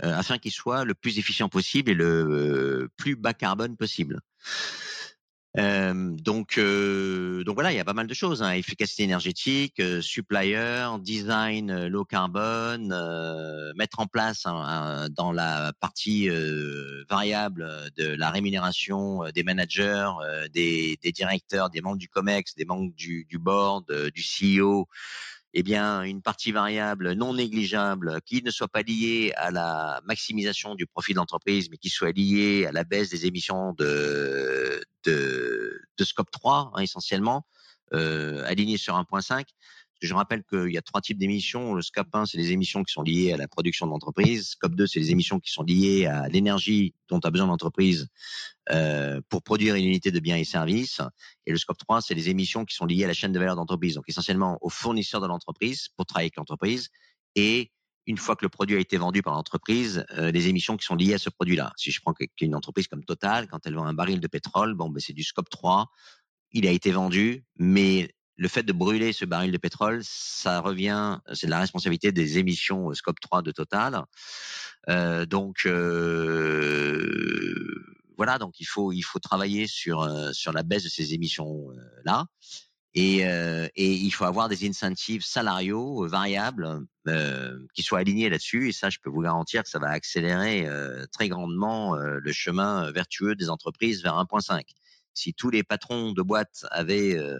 afin 0.02 0.38
qu'ils 0.38 0.52
soient 0.52 0.84
le 0.84 0.94
plus 0.94 1.18
efficient 1.18 1.48
possible 1.48 1.90
et 1.92 1.94
le 1.94 2.90
plus 2.96 3.14
bas 3.14 3.32
carbone 3.32 3.76
possible. 3.76 4.20
Euh, 5.56 6.16
donc, 6.16 6.58
euh, 6.58 7.44
donc 7.44 7.54
voilà, 7.54 7.72
il 7.72 7.76
y 7.76 7.80
a 7.80 7.84
pas 7.84 7.92
mal 7.92 8.08
de 8.08 8.14
choses. 8.14 8.42
Hein. 8.42 8.52
Efficacité 8.52 9.04
énergétique, 9.04 9.78
euh, 9.78 10.00
supplier, 10.00 10.86
design 11.00 11.86
low 11.86 12.04
carbone, 12.04 12.88
mettre 13.76 14.00
en 14.00 14.06
place 14.06 14.44
dans 14.44 15.32
la 15.32 15.72
partie 15.80 16.28
variable 17.08 17.68
de 17.96 18.06
la 18.14 18.30
rémunération 18.30 19.22
des 19.34 19.42
managers, 19.42 20.10
des, 20.52 20.98
des, 21.02 21.12
directeurs, 21.12 21.70
des 21.70 21.80
membres 21.80 21.98
du 21.98 22.08
COMEX, 22.08 22.54
des 22.56 22.64
membres 22.64 22.92
du, 22.96 23.24
du 23.28 23.38
board, 23.38 23.84
du 24.12 24.22
CEO, 24.22 24.88
eh 25.56 25.62
bien, 25.62 26.02
une 26.02 26.20
partie 26.20 26.50
variable 26.50 27.12
non 27.12 27.34
négligeable 27.34 28.20
qui 28.26 28.42
ne 28.42 28.50
soit 28.50 28.68
pas 28.68 28.82
liée 28.82 29.32
à 29.36 29.52
la 29.52 30.00
maximisation 30.04 30.74
du 30.74 30.86
profit 30.86 31.12
de 31.12 31.18
l'entreprise, 31.18 31.70
mais 31.70 31.76
qui 31.76 31.90
soit 31.90 32.10
liée 32.10 32.66
à 32.66 32.72
la 32.72 32.82
baisse 32.82 33.10
des 33.10 33.26
émissions 33.26 33.72
de, 33.74 34.82
de, 35.04 35.80
de 35.96 36.04
scope 36.04 36.30
3, 36.30 36.72
hein, 36.74 36.80
essentiellement, 36.80 37.46
euh, 37.92 38.44
aligné 38.46 38.76
sur 38.76 38.94
1.5. 38.94 39.44
Je 40.00 40.12
rappelle 40.12 40.42
qu'il 40.44 40.70
y 40.70 40.76
a 40.76 40.82
trois 40.82 41.00
types 41.00 41.18
d'émissions. 41.18 41.74
Le 41.74 41.80
scope 41.80 42.08
1, 42.12 42.26
c'est 42.26 42.36
les 42.36 42.52
émissions 42.52 42.82
qui 42.82 42.92
sont 42.92 43.02
liées 43.02 43.32
à 43.32 43.36
la 43.36 43.48
production 43.48 43.86
de 43.86 43.92
l'entreprise. 43.92 44.50
Scope 44.50 44.74
2, 44.74 44.86
c'est 44.86 45.00
les 45.00 45.10
émissions 45.12 45.40
qui 45.40 45.50
sont 45.50 45.62
liées 45.62 46.06
à 46.06 46.28
l'énergie 46.28 46.94
dont 47.08 47.20
a 47.20 47.30
besoin 47.30 47.46
l'entreprise 47.46 48.08
euh, 48.70 49.20
pour 49.28 49.42
produire 49.42 49.76
une 49.76 49.84
unité 49.86 50.10
de 50.10 50.20
biens 50.20 50.36
et 50.36 50.44
services. 50.44 51.00
Et 51.46 51.52
le 51.52 51.56
scope 51.56 51.78
3, 51.78 52.02
c'est 52.02 52.14
les 52.14 52.28
émissions 52.28 52.64
qui 52.64 52.74
sont 52.74 52.84
liées 52.84 53.04
à 53.04 53.06
la 53.06 53.14
chaîne 53.14 53.32
de 53.32 53.38
valeur 53.38 53.56
d'entreprise, 53.56 53.94
donc 53.94 54.04
essentiellement 54.08 54.58
aux 54.60 54.68
fournisseurs 54.68 55.20
de 55.20 55.26
l'entreprise 55.26 55.88
pour 55.96 56.04
travailler 56.04 56.26
avec 56.26 56.36
l'entreprise 56.36 56.90
et 57.34 57.70
une 58.06 58.18
fois 58.18 58.36
que 58.36 58.44
le 58.44 58.48
produit 58.48 58.76
a 58.76 58.78
été 58.78 58.96
vendu 58.96 59.22
par 59.22 59.34
l'entreprise, 59.34 60.04
euh, 60.12 60.30
les 60.30 60.48
émissions 60.48 60.76
qui 60.76 60.84
sont 60.84 60.94
liées 60.94 61.14
à 61.14 61.18
ce 61.18 61.30
produit-là. 61.30 61.72
Si 61.76 61.90
je 61.90 62.00
prends 62.00 62.14
une 62.40 62.54
entreprise 62.54 62.88
comme 62.88 63.04
Total, 63.04 63.46
quand 63.48 63.66
elle 63.66 63.74
vend 63.74 63.86
un 63.86 63.94
baril 63.94 64.20
de 64.20 64.26
pétrole, 64.26 64.74
bon, 64.74 64.90
ben 64.90 65.00
c'est 65.00 65.12
du 65.12 65.22
scope 65.22 65.48
3, 65.48 65.90
il 66.52 66.66
a 66.66 66.70
été 66.70 66.90
vendu, 66.92 67.44
mais 67.56 68.14
le 68.36 68.48
fait 68.48 68.62
de 68.62 68.72
brûler 68.72 69.12
ce 69.12 69.24
baril 69.24 69.52
de 69.52 69.58
pétrole, 69.58 70.00
ça 70.02 70.60
revient, 70.60 71.18
c'est 71.32 71.46
de 71.46 71.50
la 71.50 71.60
responsabilité 71.60 72.12
des 72.12 72.38
émissions 72.38 72.92
scope 72.94 73.20
3 73.20 73.42
de 73.42 73.52
Total. 73.52 74.04
Euh, 74.88 75.24
donc 75.24 75.62
euh, 75.66 77.04
voilà, 78.16 78.38
donc 78.38 78.60
il 78.60 78.64
faut 78.64 78.92
il 78.92 79.02
faut 79.02 79.18
travailler 79.18 79.66
sur 79.66 80.02
euh, 80.02 80.32
sur 80.32 80.52
la 80.52 80.62
baisse 80.62 80.84
de 80.84 80.88
ces 80.88 81.14
émissions 81.14 81.70
euh, 81.70 81.76
là. 82.04 82.26
Et, 82.96 83.26
euh, 83.26 83.66
et, 83.74 83.92
il 83.92 84.10
faut 84.10 84.24
avoir 84.24 84.48
des 84.48 84.68
incentives 84.68 85.24
salariaux 85.24 86.06
variables 86.06 86.80
qui 87.74 87.82
soient 87.82 87.98
alignés 87.98 88.28
là-dessus. 88.28 88.68
Et 88.68 88.72
ça, 88.72 88.88
je 88.88 88.98
peux 89.02 89.10
vous 89.10 89.20
garantir 89.20 89.64
que 89.64 89.68
ça 89.68 89.78
va 89.78 89.88
accélérer 89.88 90.68
très 91.12 91.28
grandement 91.28 91.96
le 91.96 92.32
chemin 92.32 92.90
vertueux 92.92 93.34
des 93.34 93.50
entreprises 93.50 94.02
vers 94.02 94.14
1.5 94.14 94.62
si 95.14 95.32
tous 95.32 95.50
les 95.50 95.62
patrons 95.62 96.12
de 96.12 96.22
boîtes 96.22 96.66
avaient 96.70 97.16
euh, 97.16 97.38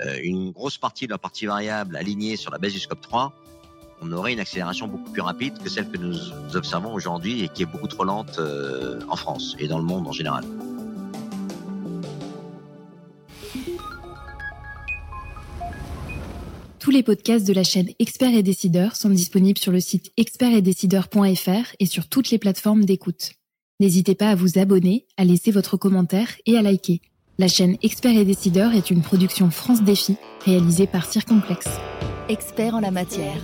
euh, 0.00 0.18
une 0.22 0.52
grosse 0.52 0.78
partie 0.78 1.06
de 1.06 1.10
leur 1.10 1.18
partie 1.18 1.46
variable 1.46 1.96
alignée 1.96 2.36
sur 2.36 2.50
la 2.50 2.58
base 2.58 2.72
du 2.72 2.78
scope 2.78 3.00
3, 3.00 3.32
on 4.02 4.12
aurait 4.12 4.34
une 4.34 4.40
accélération 4.40 4.86
beaucoup 4.86 5.10
plus 5.10 5.22
rapide 5.22 5.58
que 5.62 5.70
celle 5.70 5.90
que 5.90 5.96
nous 5.96 6.16
observons 6.54 6.92
aujourd'hui 6.92 7.42
et 7.42 7.48
qui 7.48 7.62
est 7.62 7.66
beaucoup 7.66 7.88
trop 7.88 8.04
lente 8.04 8.38
euh, 8.38 9.00
en 9.08 9.16
France 9.16 9.56
et 9.58 9.68
dans 9.68 9.78
le 9.78 9.84
monde 9.84 10.06
en 10.06 10.12
général. 10.12 10.44
Tous 16.86 16.92
les 16.92 17.02
podcasts 17.02 17.44
de 17.44 17.52
la 17.52 17.64
chaîne 17.64 17.88
Experts 17.98 18.36
et 18.36 18.44
Décideurs 18.44 18.94
sont 18.94 19.10
disponibles 19.10 19.58
sur 19.58 19.72
le 19.72 19.80
site 19.80 20.12
expertsetdecideurs.fr 20.16 21.74
et 21.80 21.84
sur 21.84 22.08
toutes 22.08 22.30
les 22.30 22.38
plateformes 22.38 22.84
d'écoute. 22.84 23.32
N'hésitez 23.80 24.14
pas 24.14 24.30
à 24.30 24.36
vous 24.36 24.56
abonner, 24.56 25.04
à 25.16 25.24
laisser 25.24 25.50
votre 25.50 25.76
commentaire 25.76 26.28
et 26.46 26.56
à 26.56 26.62
liker. 26.62 27.00
La 27.38 27.48
chaîne 27.48 27.76
Experts 27.82 28.16
et 28.16 28.24
Décideurs 28.24 28.72
est 28.72 28.92
une 28.92 29.02
production 29.02 29.50
France 29.50 29.82
Défi 29.82 30.14
réalisée 30.44 30.86
par 30.86 31.10
Circomplex. 31.10 31.66
Experts 32.28 32.76
en 32.76 32.80
la 32.80 32.92
matière. 32.92 33.42